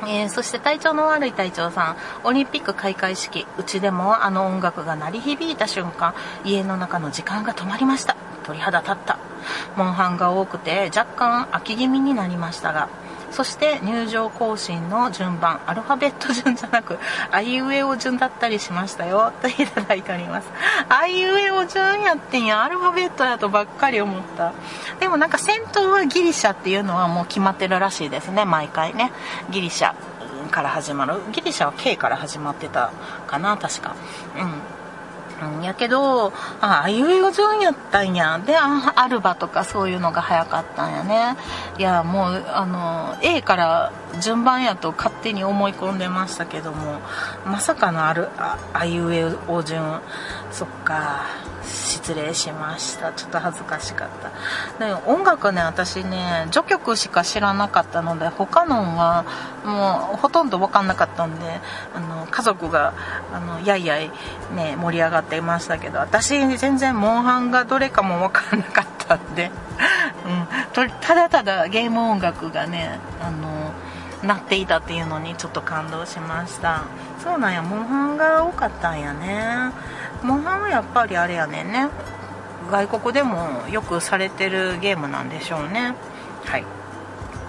[0.07, 8.15] えー、そして体調の悪い隊長さん、オリンピック開会式、うちでもあの音楽が鳴り響いた瞬間、家の中の時間が止まりました。
[8.43, 9.19] 鳥肌立った。
[9.75, 12.89] モンハンが多くて若干飽き気味になりましたが、
[13.31, 16.99] そして入場行進の順番、アルファベット順じゃなく、
[17.31, 20.47] あいうえお順だったりしましたよ、 といただいております。
[20.89, 24.51] あいうえお順やってんや、アルファベットやとばっかり思った。
[24.99, 29.11] でもなんか先頭はギリシャっていうのはもう決まってるらしいですね、毎回ね。
[29.49, 29.93] ギリシャ
[30.51, 31.21] から始まる。
[31.31, 32.91] ギリシャは K から始まってた
[33.27, 33.95] かな、確か。
[34.37, 34.80] うん。
[35.47, 38.39] ん、やけど、あ、あいうえお順やったんや。
[38.45, 41.37] で、あアルバとかそういうのが早かったんやね。
[41.77, 46.99] いや、もう、あの、A から順番やと勝手に思い込んでましたけども、
[47.45, 50.01] まさかのある、ああいうえお順。
[50.51, 51.51] そっか。
[51.63, 54.09] 失礼しましたちょっと恥ずかしかっ
[54.79, 59.25] たで音楽ね私ね序曲しか知らなかったので他のは
[59.63, 61.59] もうほとんど分かんなかったんで
[61.93, 62.93] あの家族が
[63.31, 64.11] あのやいやい
[64.55, 69.51] ね盛り上がっていましたけど私全然モンハンがどれかも分かんなかったんで、
[70.25, 73.71] うん、ただただゲーム音楽がねあの
[74.23, 76.83] なっていたっていうのにちょっと感動しました。
[77.23, 77.61] そうなんや。
[77.61, 79.71] モンハンが多かったんやね。
[80.23, 81.89] モンハンはやっぱりあれやねんね。
[82.69, 85.95] 外国でもよくされてるゲームなんでしょうね。
[86.45, 86.65] はい。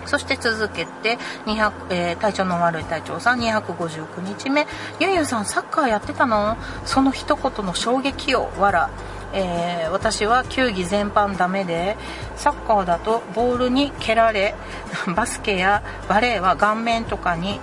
[0.06, 4.66] そして続けて200、えー、体調の悪い隊長さん259日目。
[4.98, 6.56] ゆゆさんサッカーやってたの？
[6.84, 8.90] その一言の衝撃をわら
[9.34, 11.96] えー、私は球技全般ダメで
[12.36, 14.54] サッカーだとボールに蹴られ
[15.16, 17.60] バスケやバレーは顔面とかに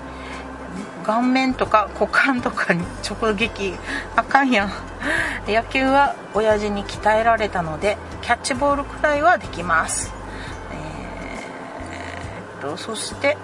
[1.05, 3.75] 顔面とか股間とかに 直撃
[4.15, 4.71] あかんやん。
[5.47, 10.13] 野球は親父に鍛えられたのでキャッチボールくらいはできます。
[10.71, 13.37] えー、っとそして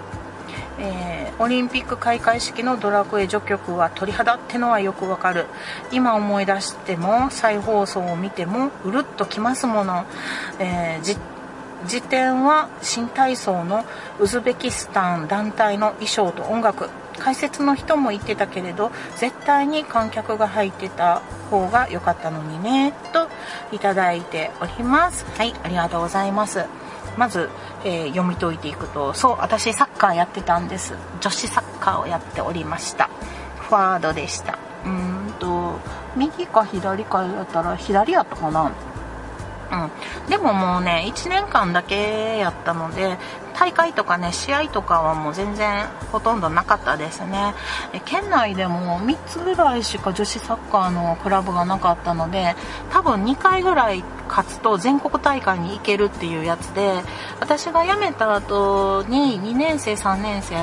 [0.78, 5.46] えー、オリンピック開会式のドラクエ序曲は鳥肌ってのはよくわかる。
[5.92, 10.04] 今思い出しても再放送を見てもうるっときますもの、
[10.58, 11.18] えー、
[11.86, 13.84] 時点は新体操の
[14.18, 16.88] ウズベキスタン団体の衣装と音楽。
[17.18, 23.28] 解説の人も言ってたけれど絶対に観客が入ってた方が良かったのにねと
[23.72, 25.24] いただいております。
[25.36, 26.66] はいありがとうございます。
[27.16, 27.48] まず、
[27.84, 30.94] えー、読み解いていくとそう私サッカーやってたんです。
[31.20, 33.08] 女子サッカーをやっておりました。
[33.58, 34.58] フォワードでした。
[34.84, 35.78] うーんと
[36.16, 38.72] 右か左かやったら左やったかな。
[39.68, 43.18] うん、でももうね1年間だけやったので
[43.58, 47.54] 大会とかね試合とかはもう全然ほとんどなかったですね。
[48.04, 52.54] 県内でも3つぐらいしか女子サッカーのクラブがなかったので
[52.92, 57.02] 多分2回ぐらい勝つと全国大会に行けるっていうやつで
[57.40, 60.56] 私が辞めた後に2年生3年生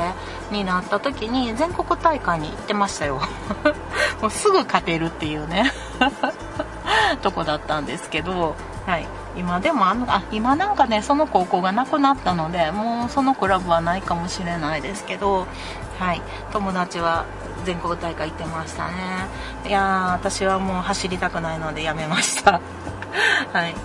[0.52, 3.22] になった時に全国大会に行ってましたよ。
[4.22, 5.72] もうすぐ勝てるっていうね。
[7.24, 9.08] とこだったんですけどはい。
[9.36, 15.48] 今でもあのあ今なんかねその高校がなくなったのでもうそのクラブはないかもしれないですけど
[16.00, 16.22] はい。
[16.52, 17.26] 友達は
[17.66, 18.94] 全国大会行ってましたね。
[19.66, 22.60] いやー私はもう走りたくないのでやめました。
[23.54, 23.76] はい。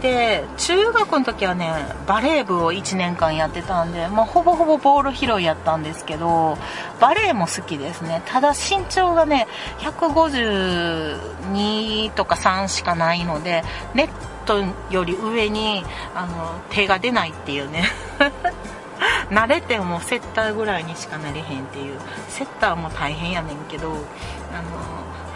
[0.00, 1.72] で中学の時はね
[2.06, 6.58] バレー部を1年間やってたんで、まあ、ほぼほぼボール拾いやったんですけど
[7.00, 8.20] バレーも好きですね。
[8.26, 13.64] ただ身長がね152とか3しかないので
[13.94, 17.84] ネットより上にあの手が出ないっていうね。
[19.30, 21.98] 慣れてもセッターぐらいにしかなれへんっていう。
[22.28, 23.96] セッターも大変やねんけどあの、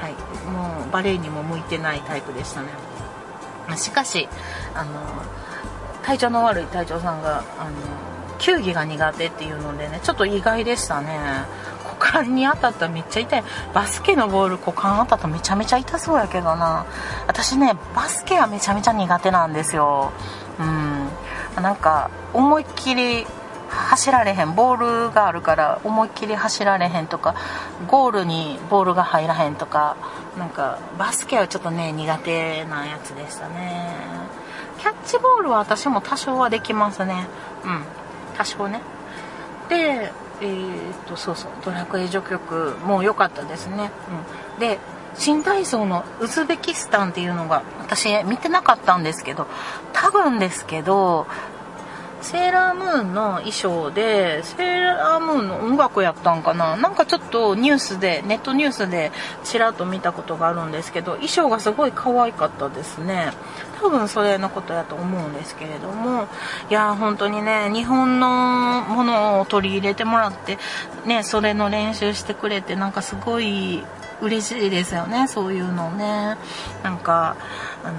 [0.01, 0.13] はい、
[0.51, 2.69] もうバレエにも向いてないタイプでしたね。
[3.77, 4.29] しかし
[4.75, 4.91] あの
[6.03, 7.71] 体調の悪い隊長さんがあの
[8.39, 11.19] 球技が苦手っていうのでねちょっと意外でしたね。
[12.13, 13.45] 間に当たったらめっちゃ痛い。
[13.73, 16.85] バスケのボール股間当たったらめちゃめちゃ痛そうやけどな。
[17.27, 20.13] 私ねバスケはめちゃめちゃ苦手なんですよ。
[20.59, 20.63] う
[21.61, 21.63] ん。
[21.63, 23.27] なんか思いっきり
[23.69, 24.55] 走られへん。
[24.55, 27.35] ボールがあるから思いっきり走られへんとか
[27.89, 29.97] ゴールにボールが入らへんとか
[30.39, 33.95] なんかバスケはちょっとね苦手なやつでしたね。
[34.79, 37.27] キャッチボールは私も多少はできますね。
[37.65, 37.85] うん。
[38.37, 38.81] 多少ね。
[39.69, 43.91] でえー、っとそうそうドラクエ序曲も良かったですね、
[44.55, 44.79] うん、で
[45.17, 49.47] 新体操のウズベキスタンっていうのが私見てなかったんですけど
[49.93, 51.27] 多分ですけど
[52.25, 59.13] セーラームーンの衣装で、セーラームーンの音楽やったんかななんかちょっとニュースで、ネットニュースで
[59.45, 63.33] ちらっと見たことがあるんですけど、衣装がすごい可愛かったですね。
[63.79, 66.27] 多分それのことやと思うんですけれども、
[66.71, 70.57] いや、本当にね、日本のものを取り入れてもらって、
[71.05, 73.85] ね、それの練習してくれて、なんかすごい
[74.23, 76.39] 嬉しいですよね、そういうのね。
[76.83, 77.37] なんか、
[77.85, 77.93] あ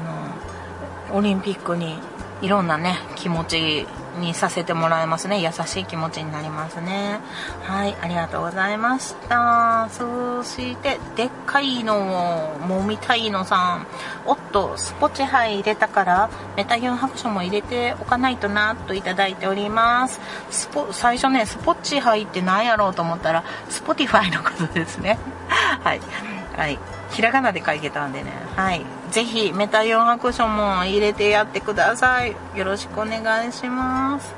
[1.13, 1.99] の、オリンピックに
[2.41, 3.87] いろんなね、気持ち
[4.19, 5.41] にさせてもらえますね。
[5.41, 7.19] 優しい気持ちになりますね。
[7.63, 9.87] はいありがとうございました。
[9.91, 13.87] そしてでっかいのをもみたいのさん。
[14.25, 20.19] おっとスポチハイ入れたからメタユン白書も入れておかないとなといただいております。
[20.49, 25.17] スポ最初ねスポッチハイって何やろうと思ったらスポティファイのことですね。
[25.83, 26.01] は い
[26.55, 26.79] はい。
[27.11, 28.31] ひらがなで書いてたんでね。
[28.55, 28.85] はい。
[29.11, 32.35] ぜひメタ4白書も入れてやってください。
[32.55, 34.33] よろしくお願いします。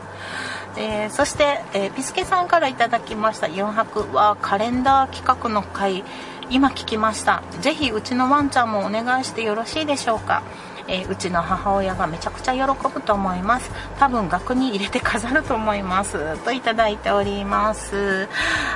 [0.77, 6.03] えー、そして、えー、ピスケさんから頂きました4泊はカレンダー企画の回
[6.49, 7.43] 今聞きました。
[7.59, 10.43] ぜひうちのワンちゃんもお願いしてよろしいでしょうか。
[10.87, 13.69] えー、うちの母親がめちゃくちゃ喜ぶと思います。
[13.99, 16.37] 多分額に入れて飾ると思います。
[16.45, 18.29] といただいております。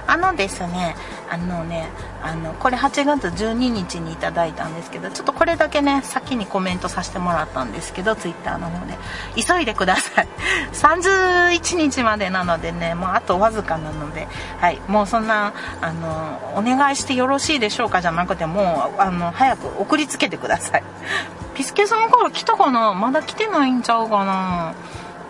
[0.07, 0.95] あのですね
[1.29, 1.89] あのね
[2.23, 8.97] あのこれ8月12日にいただいたんですけどちょっとこれだけね先にコメントさせてもらったんですけど twitter の方で。
[9.35, 10.27] 急いでください。
[10.73, 14.27] 31日までなのでねもうあとわずかなので。
[14.59, 14.79] はい。
[14.87, 20.83] もうそんなあのお願いしてよろしいでしょうかじゃなくてもうあの早く送りつけてください。
[21.55, 22.93] ピスケさんから来たかな？
[22.93, 24.73] まだ来てないんちゃうかな？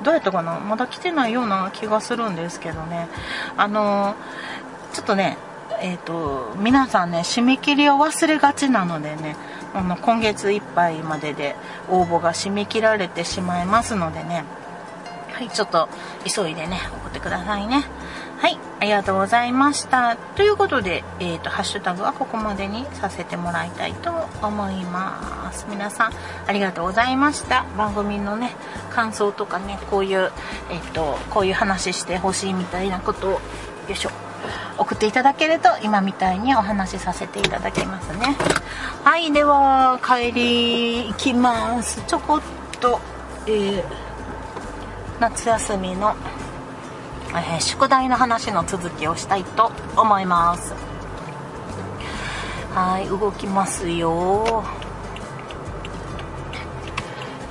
[0.03, 0.59] どうやったかな？
[0.59, 3.07] まだ来てないような気がするんですけどね。
[3.57, 4.15] あの
[4.93, 5.37] ちょっとね
[5.80, 9.36] えっ、ー、と皆さんね締め切りを忘れがちなのでね
[9.74, 11.55] あの今月いっぱいまでで
[11.89, 14.43] 応募が締め切られてしまいますのでね
[15.32, 15.89] はいちょっと
[16.26, 17.86] 急いでね送ってくださいね
[18.41, 20.17] はい、ありがとうございました。
[20.36, 24.11] ということで、えっ、ー、と、ハッシュタグはここまでにさせてもらいたいと
[24.41, 25.67] 思います。
[25.69, 26.13] 皆さん、
[26.47, 27.67] ありがとうございました。
[27.78, 28.55] 番組のね、
[28.89, 30.32] 感想とかね、こういう、
[30.72, 33.39] えっ、ー、と、こういう話してほしいみたいなことを、よ
[33.91, 34.09] いしょ、
[34.77, 38.35] 送っていただけると、今みたいにお話しさせていただけますね。
[39.03, 42.01] はい、では、帰り行きます。
[42.07, 42.41] ちょこっ
[42.79, 42.99] と、
[43.47, 43.83] えー、
[45.19, 46.15] 夏休みの
[47.33, 50.73] えー、宿題の話の続きをしたいと思います
[52.73, 54.63] はい動きますよ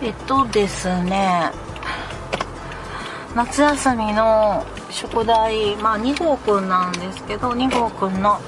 [0.03, 1.51] えっとですね
[3.35, 8.41] 夏休みの宿題まあ2号くんなんですけど2号くんの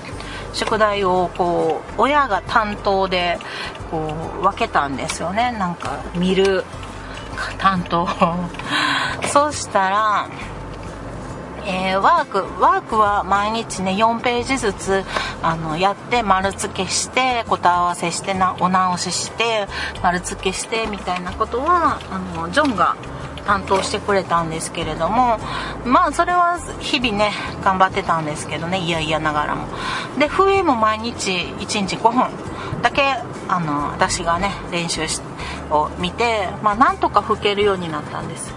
[0.53, 3.38] 宿題をこう親が担当で
[3.90, 5.53] こう分けたんですよね。
[5.59, 6.64] なんか見る
[7.59, 8.09] 担当
[9.32, 10.28] そうしたら
[11.64, 15.05] えー、ワークワークは毎日ね4ページずつ
[15.43, 19.68] あのやって丸付けして答え合わせしてなお直しして
[20.03, 22.97] 丸付けしてみたいなことはあのジョンが
[23.47, 25.38] 担当してくれたんですけれども
[25.84, 27.32] まあそれは日々ね
[27.62, 29.66] 頑張ってたんですけどねいやいやながらも。
[30.18, 33.03] で笛も毎日1日5分だけ
[33.49, 35.03] あの私がね練習
[35.70, 38.55] を見てまあなんとか吹けるようになったんです。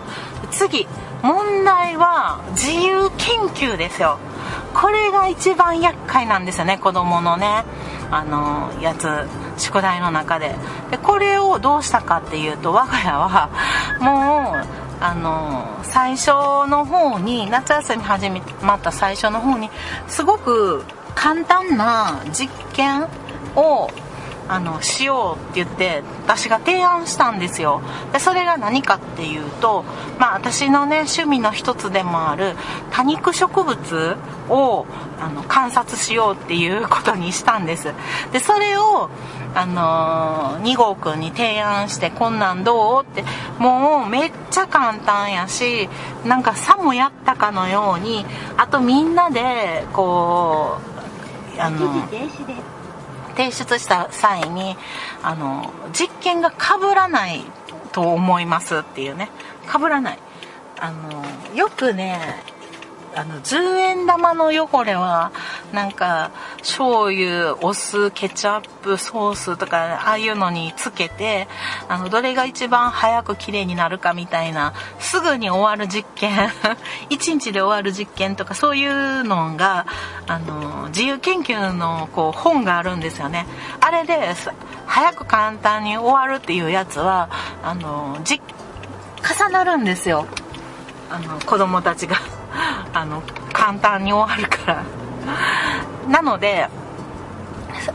[0.51, 0.88] 次
[1.21, 4.19] 問題は自由研究ですよ。
[4.73, 7.63] これが一番厄介なんですよね子供のね
[8.11, 9.07] あのやつ。
[9.58, 10.56] 宿題の中で。
[10.91, 13.49] でこれをどうしたかっていうと我が家は
[13.99, 14.66] もう
[15.01, 16.32] あの最初
[16.68, 18.30] の方に夏休み始
[18.62, 19.70] まった最初の方に
[20.08, 20.84] すごく
[21.16, 23.08] 簡単な実験
[23.56, 23.89] を
[24.47, 27.82] あのしようって言って私が提案したんですよ。
[28.14, 29.84] でそれが何かっていうと
[30.20, 32.56] まあ私のね趣味の一つでもある
[32.91, 34.18] 多肉植物
[34.49, 34.85] を
[35.19, 37.93] あの観察しようっていうことにしたんです。
[38.31, 39.09] でそれを
[39.55, 43.03] あのー、2号くんに提案してこんなんどう？
[43.03, 43.23] って
[43.57, 45.87] もうめっちゃ簡単やし
[46.25, 48.25] なんかさもやったかのように
[48.57, 50.77] あとみんなでこ
[51.57, 52.07] うあの
[53.35, 54.75] 提出した際に
[55.23, 57.43] あの実験が被らない
[57.93, 59.29] と思いますっていうね。
[59.71, 60.19] 被らない。
[60.77, 62.19] あのよくね
[63.16, 65.32] あの10円玉の汚れは
[65.74, 71.47] なんか醤油お酢ケチャップソースとかああいうのにつけて
[71.88, 76.49] あのどれが一番早く綺麗になるかみたいなすぐに終わる実験。
[77.09, 79.86] 1日で終わる実験とかそういうのが
[80.28, 83.47] あの自由研究のこう本があるんですよね。
[83.80, 84.36] あれで
[84.88, 87.30] 早く簡単に終わるっていうやつは
[87.63, 88.41] あのじ
[89.24, 90.26] 重なるんですよ。
[91.09, 92.34] あの子供たちが。
[92.95, 93.21] あの
[93.51, 94.83] 簡単に終わるから。
[96.07, 96.67] なので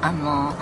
[0.02, 0.54] あの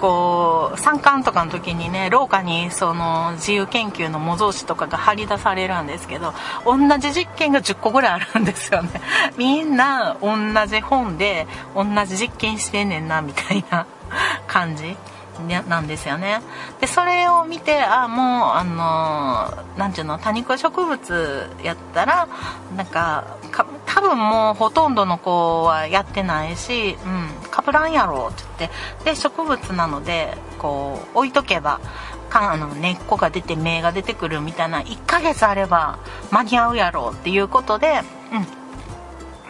[0.00, 6.32] こう参観とかの時にね廊下にその自由研究の模造紙とかが貼り出されるんですけど
[6.64, 8.90] 同じ実験が10個ぐらいあるんですよね。
[9.36, 13.86] みんな同じ本で同じ実験してんねんなみたいな
[14.46, 14.96] 感じ。
[15.46, 16.40] なんですよね。
[16.80, 18.24] でそれを見てあもう
[18.54, 22.28] あの何ていうの多肉植物やったら
[22.76, 23.36] なんか
[23.86, 28.72] 多分もうほとんどの子はやってないしうんかぶらんやろって言っ
[29.04, 31.80] てで植物なのでこう置いとけば
[32.28, 35.98] かあの根っこが出て芽が出てくるみたいな1ヶ月あれば
[36.30, 38.00] 間に合うやろうっていうことで
[38.32, 38.57] うん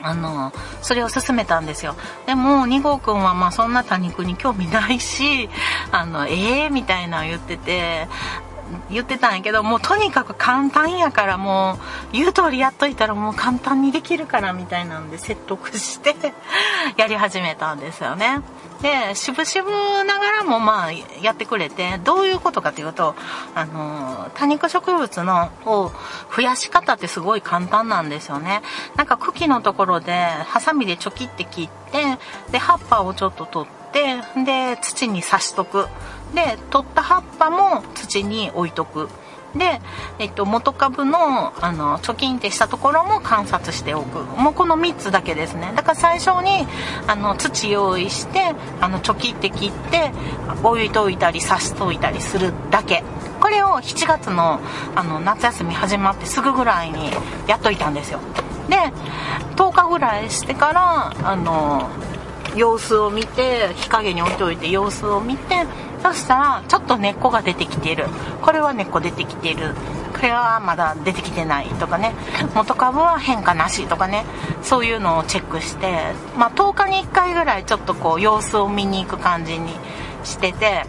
[0.03, 1.97] あの、それを勧めたんですよ。
[2.27, 5.49] でも、2号くんはまあそんな多肉に興味ないし、
[5.91, 8.09] あの、ええー、みたいなの言ってて、
[8.91, 11.79] 言ってたんやけど、もうとにかく簡単やからも
[12.13, 16.15] う、言う通りやっといたらもう簡単にできるからみたいなんで説得して
[16.97, 18.41] やり始めたんですよね。
[18.83, 23.17] で渋々ながらもまあやってくれてどういうことかというと
[23.55, 25.91] あの多肉植物のを
[26.35, 28.63] 増やし方ってすごい簡単なんですよね
[28.95, 32.19] なんか茎のところでハサミでチョキって切って
[32.53, 35.89] で葉っぱをちょっと取ってで土に刺しとく
[36.35, 39.09] で取った葉っぱも土に置いとく。
[39.57, 39.81] で、
[40.19, 44.19] えっと、元株のあの貯金ってしたところも観察しておく。
[44.39, 45.73] もうこの3つだけですね。
[45.75, 46.67] だから最初に
[47.07, 50.13] あの土用意してあの貯金って切って
[50.63, 53.03] 置いといたり刺しといたりするだけ。
[53.41, 54.61] これを7月の
[54.95, 57.11] あの夏休み始まってすぐぐらいに
[57.47, 58.21] やっといたんですよ。
[58.69, 58.77] で
[59.57, 61.89] 10日ぐらいしてからあの
[62.55, 65.67] 様子を見て日陰に置いといて様子を見て
[66.03, 68.07] そしたらちょっと根っこが出てきてる。
[68.43, 69.75] これは根っこ出てきてる。
[70.15, 72.15] これはまだ出てきてないとかね。
[72.55, 74.25] 元株は変化なしとかね。
[74.63, 76.13] そういうのをチェックして。
[76.37, 79.75] まあ10日に1回ぐらいちょっとこう様子を見に行く感じに
[80.25, 80.87] してて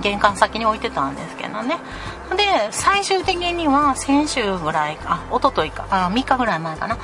[0.00, 1.78] 玄関先に置いてたんですけどね。
[2.36, 5.86] で最終的には先週ぐらいあ一昨日か。
[5.90, 6.98] あ3日ぐらい前かな。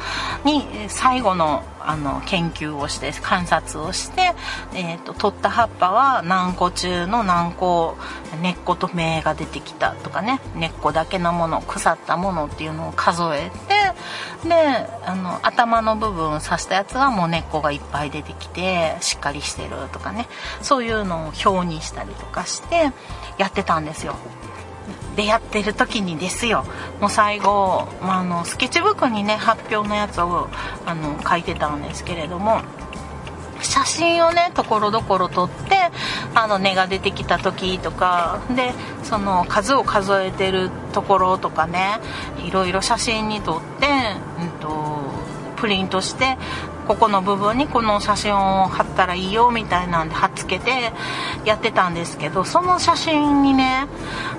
[0.44, 4.32] に最後のあの研究をして観察をして、
[4.74, 7.96] えーと、取った葉っぱは何個中の何個
[8.40, 13.50] 根っこと芽が出てきたとかね根っこだけのもの腐ったものっていうのを数え
[14.42, 14.54] てで
[15.04, 20.28] あの頭の部分を刺したやつはもう根っこがいっぱい出てきてしっかりしてるとかね
[20.62, 22.92] そういうのを表にしたりとかして
[23.38, 24.16] やってたんですよ。
[25.16, 26.64] でやってる時にですよ。
[27.00, 30.48] もう最後、まあ、あのスケッチブックにね発表のやつを
[30.86, 32.62] あの書いてたんですけれども
[33.62, 35.76] 写真をねところどころ撮って
[36.34, 41.98] あの根が出てきた時とかでその数を数えてるところとかね
[42.44, 43.86] いろいろ写真に撮って、
[44.40, 45.00] うんと
[45.56, 46.38] プリントして
[46.90, 50.90] ここの部分にこの写真を貼ったらいいよみたいなんで貼っつけて
[51.44, 53.86] やってたんですけどその写真にね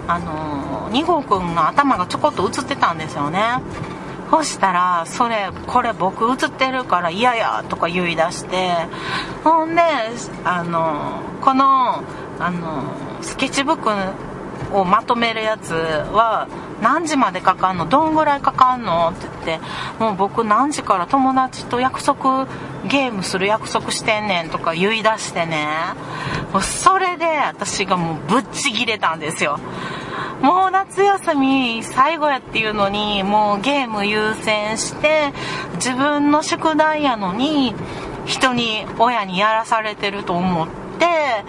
[0.06, 3.42] あの2号くんの頭がちょこっと写ってたんですよね。
[4.30, 8.74] そしたらそれこれ僕写ってるから嫌やとか言い出して
[9.46, 9.82] ほんで
[10.44, 12.04] あのこの
[12.38, 12.84] あの
[13.22, 16.50] スケッチブックをまとめるやつは
[16.82, 17.88] 何時までかかんの？
[17.88, 19.10] どんぐらいかかんの？
[19.10, 19.66] って言って。
[20.00, 22.48] もう僕何時から友達と約束
[22.88, 25.68] ゲームする約束してんねんとか言い出してね。
[26.52, 29.60] もうそれで私がもうぶっちぎれたんですよ。
[30.42, 35.32] もう夏休み最後やっていうのにもうゲーム優先して
[35.76, 37.76] 自分の宿題やのに
[38.26, 40.68] 人に親にやらされてると思っ
[40.98, 41.46] て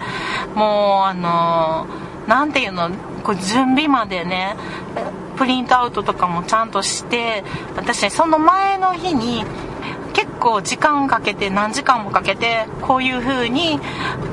[0.53, 1.87] もうあの
[2.27, 2.91] 何ていうの？
[3.23, 4.55] こう準備までね
[5.33, 7.43] プリントアウトとかもちゃんとして
[7.75, 9.45] 私その前の日に
[10.13, 13.79] 結構時間かけて何時間もかけてこういう風に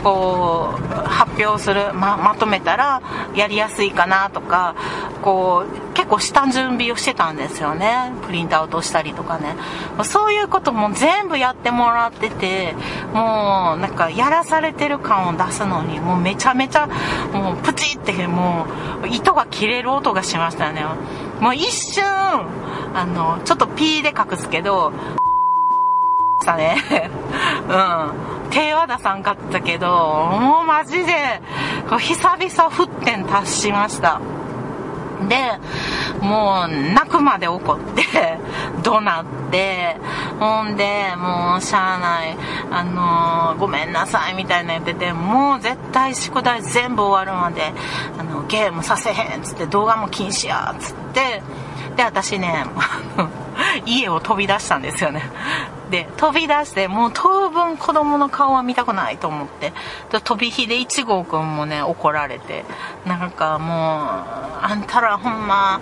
[0.02, 3.02] こう発表するままとめたら
[3.34, 4.74] やりやすいかなとか
[5.22, 8.12] こう結構下準備をしてたんですよね。
[8.26, 9.56] プリントアウトしたりとかね。
[10.04, 12.74] そういうことも全部やってもらってて
[13.12, 16.88] もうなんかやらされてる感を出すのにもうめちゃめちゃ
[17.32, 18.66] もうプチっても
[19.02, 20.84] う糸が切れる音がしましたよね。
[21.40, 24.92] もう一瞬あのちょっとピーで隠すけど
[26.44, 26.76] たね。
[27.68, 28.50] うん。
[28.50, 31.40] 手は出さんかったけど、もうマジで、
[31.98, 34.20] 久々沸点達しました。
[35.28, 35.36] で、
[36.20, 38.38] もう泣くまで怒って、
[38.82, 39.96] 怒鳴って、
[40.38, 42.36] ほんで、もうしゃあない、
[42.70, 47.72] あのー、ごめんなさいみたいな言ってて、もう絶対宿題全部終わるまで、
[48.18, 51.42] あの、ゲームさせへんっつって動画も禁止やっつって、
[51.96, 52.64] で、私ね、
[53.84, 55.22] 家を飛び出したんですよね。
[55.90, 59.72] で、飛び出して、もう当分子供の顔は見たくないと思って、
[60.24, 62.64] 飛び火で1号くんもね、怒られて、
[63.04, 63.76] なんかもう、
[64.62, 65.80] あんたらほんま、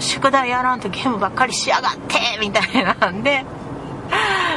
[0.00, 3.44] 宿題やらんとゲームばっかりしやがってみたいなんで、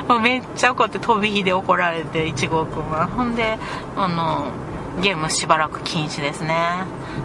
[0.07, 3.07] もうめっちゃ怒って飛び火で怒られて、1号くんは。
[3.07, 3.57] ほんで、
[3.97, 4.45] あの、
[5.01, 6.55] ゲームしばらく禁止ですね。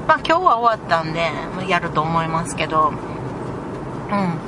[0.07, 1.31] まあ今日は終わったんで、
[1.69, 2.93] やると思いますけど、
[4.11, 4.39] うん。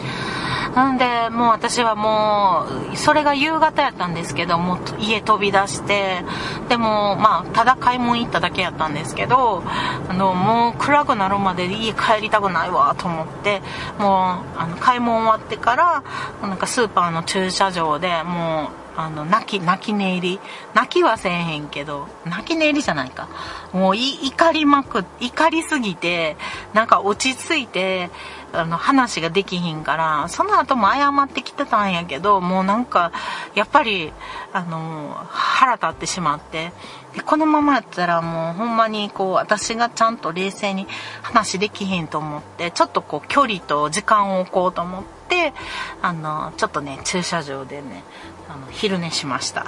[0.74, 6.24] なんで、もう私はもう、それが夕方やったんですけど、もう家飛び出して、
[6.68, 9.62] でも、まあ、ただ買い物行っただけやったんですけど、
[10.08, 13.60] あの、もう暗くなるまで家帰りたくないわ、と思って、
[13.98, 16.02] もう、あの、買い物終わってから、
[16.42, 20.40] なんかスーパーの駐車場でもう、あの、泣き、泣き寝入り。
[20.74, 23.28] 泣きはせえへんけど、泣き寝入りじゃないか。
[23.72, 26.36] もうい怒りまく、怒りすぎて、
[26.74, 28.10] なんか落ち着いて、
[28.52, 33.12] あの、話ができひんから、その後も謝ってきてたんやけど、もうなんか、
[33.54, 34.12] やっぱり、
[34.52, 36.72] あの、腹立ってしまって、
[37.14, 40.86] でこのままやったらもうほんまにこう、私がちゃんと冷静に
[41.22, 45.52] 話できひんと思って、ちょっとこう、距離と時間を置こうと思って、
[46.02, 48.02] あの、ちょっとね、駐車場でね、
[48.48, 49.66] あの、昼寝しました。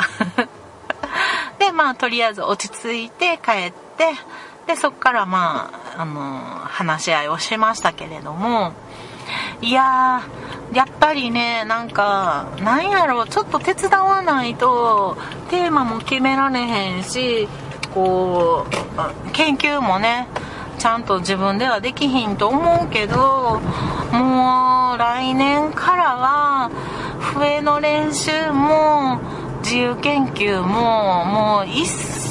[1.58, 4.14] で、まあ、とりあえず落ち着いて帰って、
[4.66, 8.72] で、そっからまあ、あの、話し合いをしましたけれども、
[9.60, 15.16] いやー、やっぱりね、なんか、なんやろう、ちょっと手伝わないと、
[15.50, 17.48] テーマも決められへんし、
[17.94, 20.28] こう、研究もね、
[20.78, 23.60] ちゃんと自分ではできひんと思うけど、
[24.12, 26.70] もう来年からは、
[27.20, 29.18] 笛の練習も、
[29.62, 32.29] 自由研究も、もう一切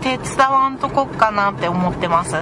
[0.00, 2.36] 手伝わんとこっかなって思ってます。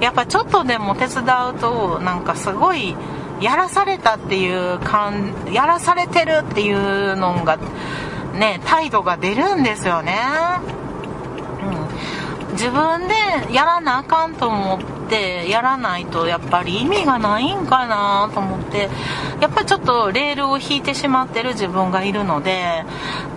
[0.00, 2.96] やっぱちょっとでも手伝うと、なんかすごい、
[3.40, 7.58] やらされたっていう感、やらされてるっていうのが、
[8.34, 10.18] ね、態度が出るんですよね。
[12.52, 13.14] 自分で
[13.52, 18.88] やらなあかんと思ってやらないとやっぱり意味がないんかなと思って
[19.40, 22.84] やっぱりちょっとレールを引いてしまってる自分がいるので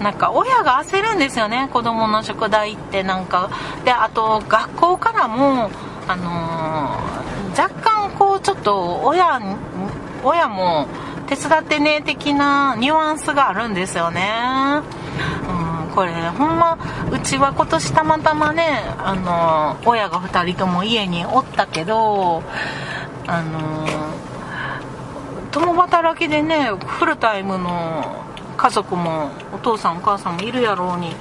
[0.01, 3.49] なんか親が焦るんですよね子供の宿題ってなんか
[3.85, 5.69] であと学校からも
[6.07, 9.41] あのー、若干こうちょっと親
[10.23, 10.87] 親も
[11.27, 14.81] 手伝ってね的なニュアンスがあるんですよね。
[15.49, 15.66] うん
[15.97, 16.77] これほんま
[17.11, 22.43] うちは今年たまたまねあの親が2人とも家におったけど
[23.25, 23.87] あの
[25.49, 28.23] 共働きでねフルタイムの
[28.57, 31.15] 家族もお父さんお母さんもいるやろうに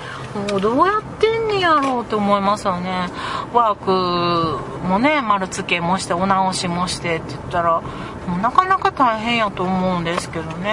[0.50, 3.08] もうどうやってんねやろうって思いますよね。
[3.54, 10.70] ワークもね丸付けもしてお直しもしてって言ったらもうなかなか大変やと思うんですけどね。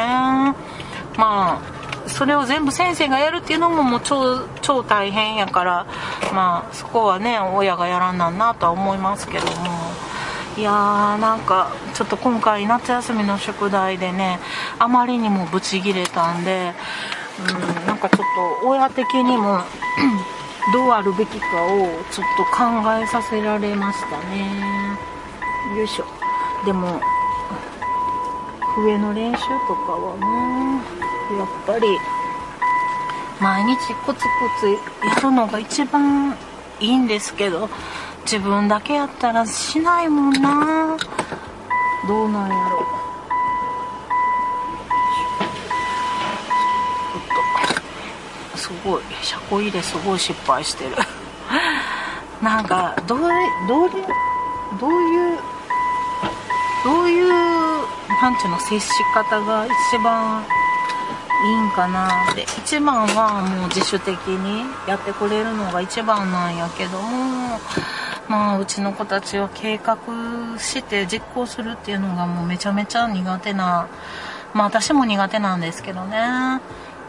[1.16, 1.73] まあ
[2.08, 5.86] それを全部先生がやるっていうのももう超超大変やから
[6.34, 10.04] まあそこはね親がやらんなんなとは思いますけども。
[10.56, 14.40] いやーなんかちょっと今回夏休みの宿題でね
[14.78, 16.74] あまりにもブチギレたんで
[17.40, 19.62] うんなんかちょっと親的にも
[20.72, 22.66] どうあるべきかをちょっと考
[23.02, 24.98] えさせられましたね。
[25.76, 26.06] よいしょ。
[26.66, 27.02] でも
[28.76, 30.16] 笛の練習とかは
[30.98, 31.03] ね。
[31.38, 31.88] やっぱり。
[33.44, 34.28] 毎日コツコ
[34.60, 34.68] ツ
[35.06, 36.34] やるのが一番
[36.80, 37.70] いいんですけど
[38.24, 40.98] 自分だけやったらしないもんな。
[42.08, 42.78] どうなんやろ。
[47.10, 50.96] ちょっとすごい車庫入れすごい失敗してる。
[52.42, 53.20] なんか、どう、
[53.68, 54.06] どういう、
[54.80, 55.40] どういう、
[56.86, 57.30] どういう、
[58.22, 60.46] なんちゅうの、接し方が一番
[61.44, 62.44] いいんかなって。
[62.44, 67.60] 一番はもう自主的にやってくれるのが一番なんやけども、
[68.30, 69.98] まあ、うちの子たちは計画
[70.58, 73.88] して実行するっていうのがもうめちゃめちゃ苦手な、
[74.54, 76.62] まあ私も苦手なんですけどね。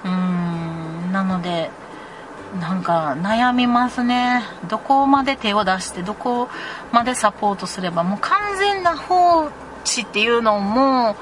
[0.04, 1.70] うん、なので、
[2.60, 4.42] なんか悩みますね。
[4.68, 6.48] どこまで手を出して、どこ
[6.92, 9.50] までサポートすれば、もう完全な放
[9.84, 11.16] 置っていうのも、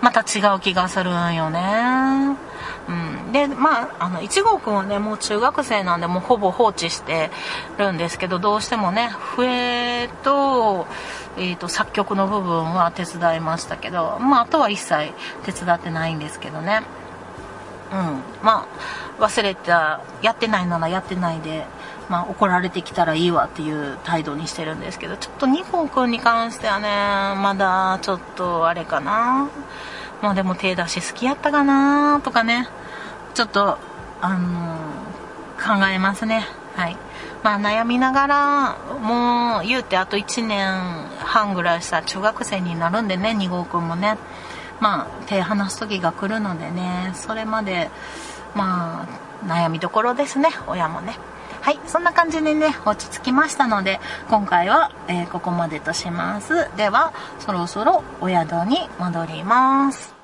[0.00, 2.45] また違う気がするんよね。
[2.88, 7.30] うん、でまああの1号くんはねもう中学生なんでもうほぼ放置して
[7.78, 10.86] るんですけどどうしてもね笛と,、
[11.36, 15.12] えーと、作曲の部分は手伝いましたけど、まあ、あとは一切
[15.44, 16.82] 手伝ってないんですけどね。
[17.92, 18.22] うん。
[18.42, 18.66] ま
[19.18, 21.66] あ忘れたやってないならやってないで
[22.08, 26.88] まあ、怒られてきたらいいわっていう態度にしてるんですけど、ちょっと2号くんに関してはね、
[27.40, 29.48] まだちょっとあれかな。
[30.22, 32.68] まあでも手出し好きやったかなとかね、
[33.34, 33.78] ちょっと、
[34.20, 36.46] あのー、考えますね。
[36.74, 36.96] はい。
[37.42, 44.16] まあ悩みながら、もう言うてあと1年半ぐらいしたら中学生になるんでね、2号くんもね。
[44.80, 47.90] まあ手離す時が来るのでね、それまで、
[48.54, 49.06] ま
[49.42, 51.18] あ悩みどころですね、親もね。
[51.66, 53.98] はい、そんな感じでね、落ち着きましたので、
[54.30, 56.70] 今回は、えー、ここまでとします。
[56.76, 60.14] では、そろそろお宿に戻ります。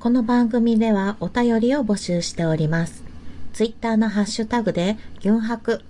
[0.00, 3.04] この番組ではお便りを募集しております。
[3.52, 5.84] ツイッターのハッシュタグで、ユンハク。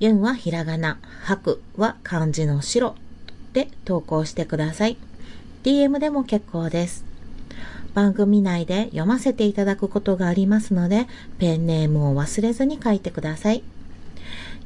[0.00, 2.96] ユンはひらがな、ハクは漢字の白
[3.52, 4.96] で投稿してください。
[5.62, 7.04] DM でも結構です。
[7.92, 11.06] 番組内で読ませていただくことがありますので、
[11.38, 13.62] ペンネームを忘れずに書いてください。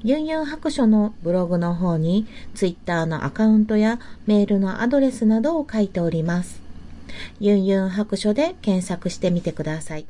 [0.04, 6.60] ユンユン白書のブログの方に、Twitter のアカウントやメールのアドレスなどを書いております。
[7.40, 10.06] ユンユン白書で検索してみてください。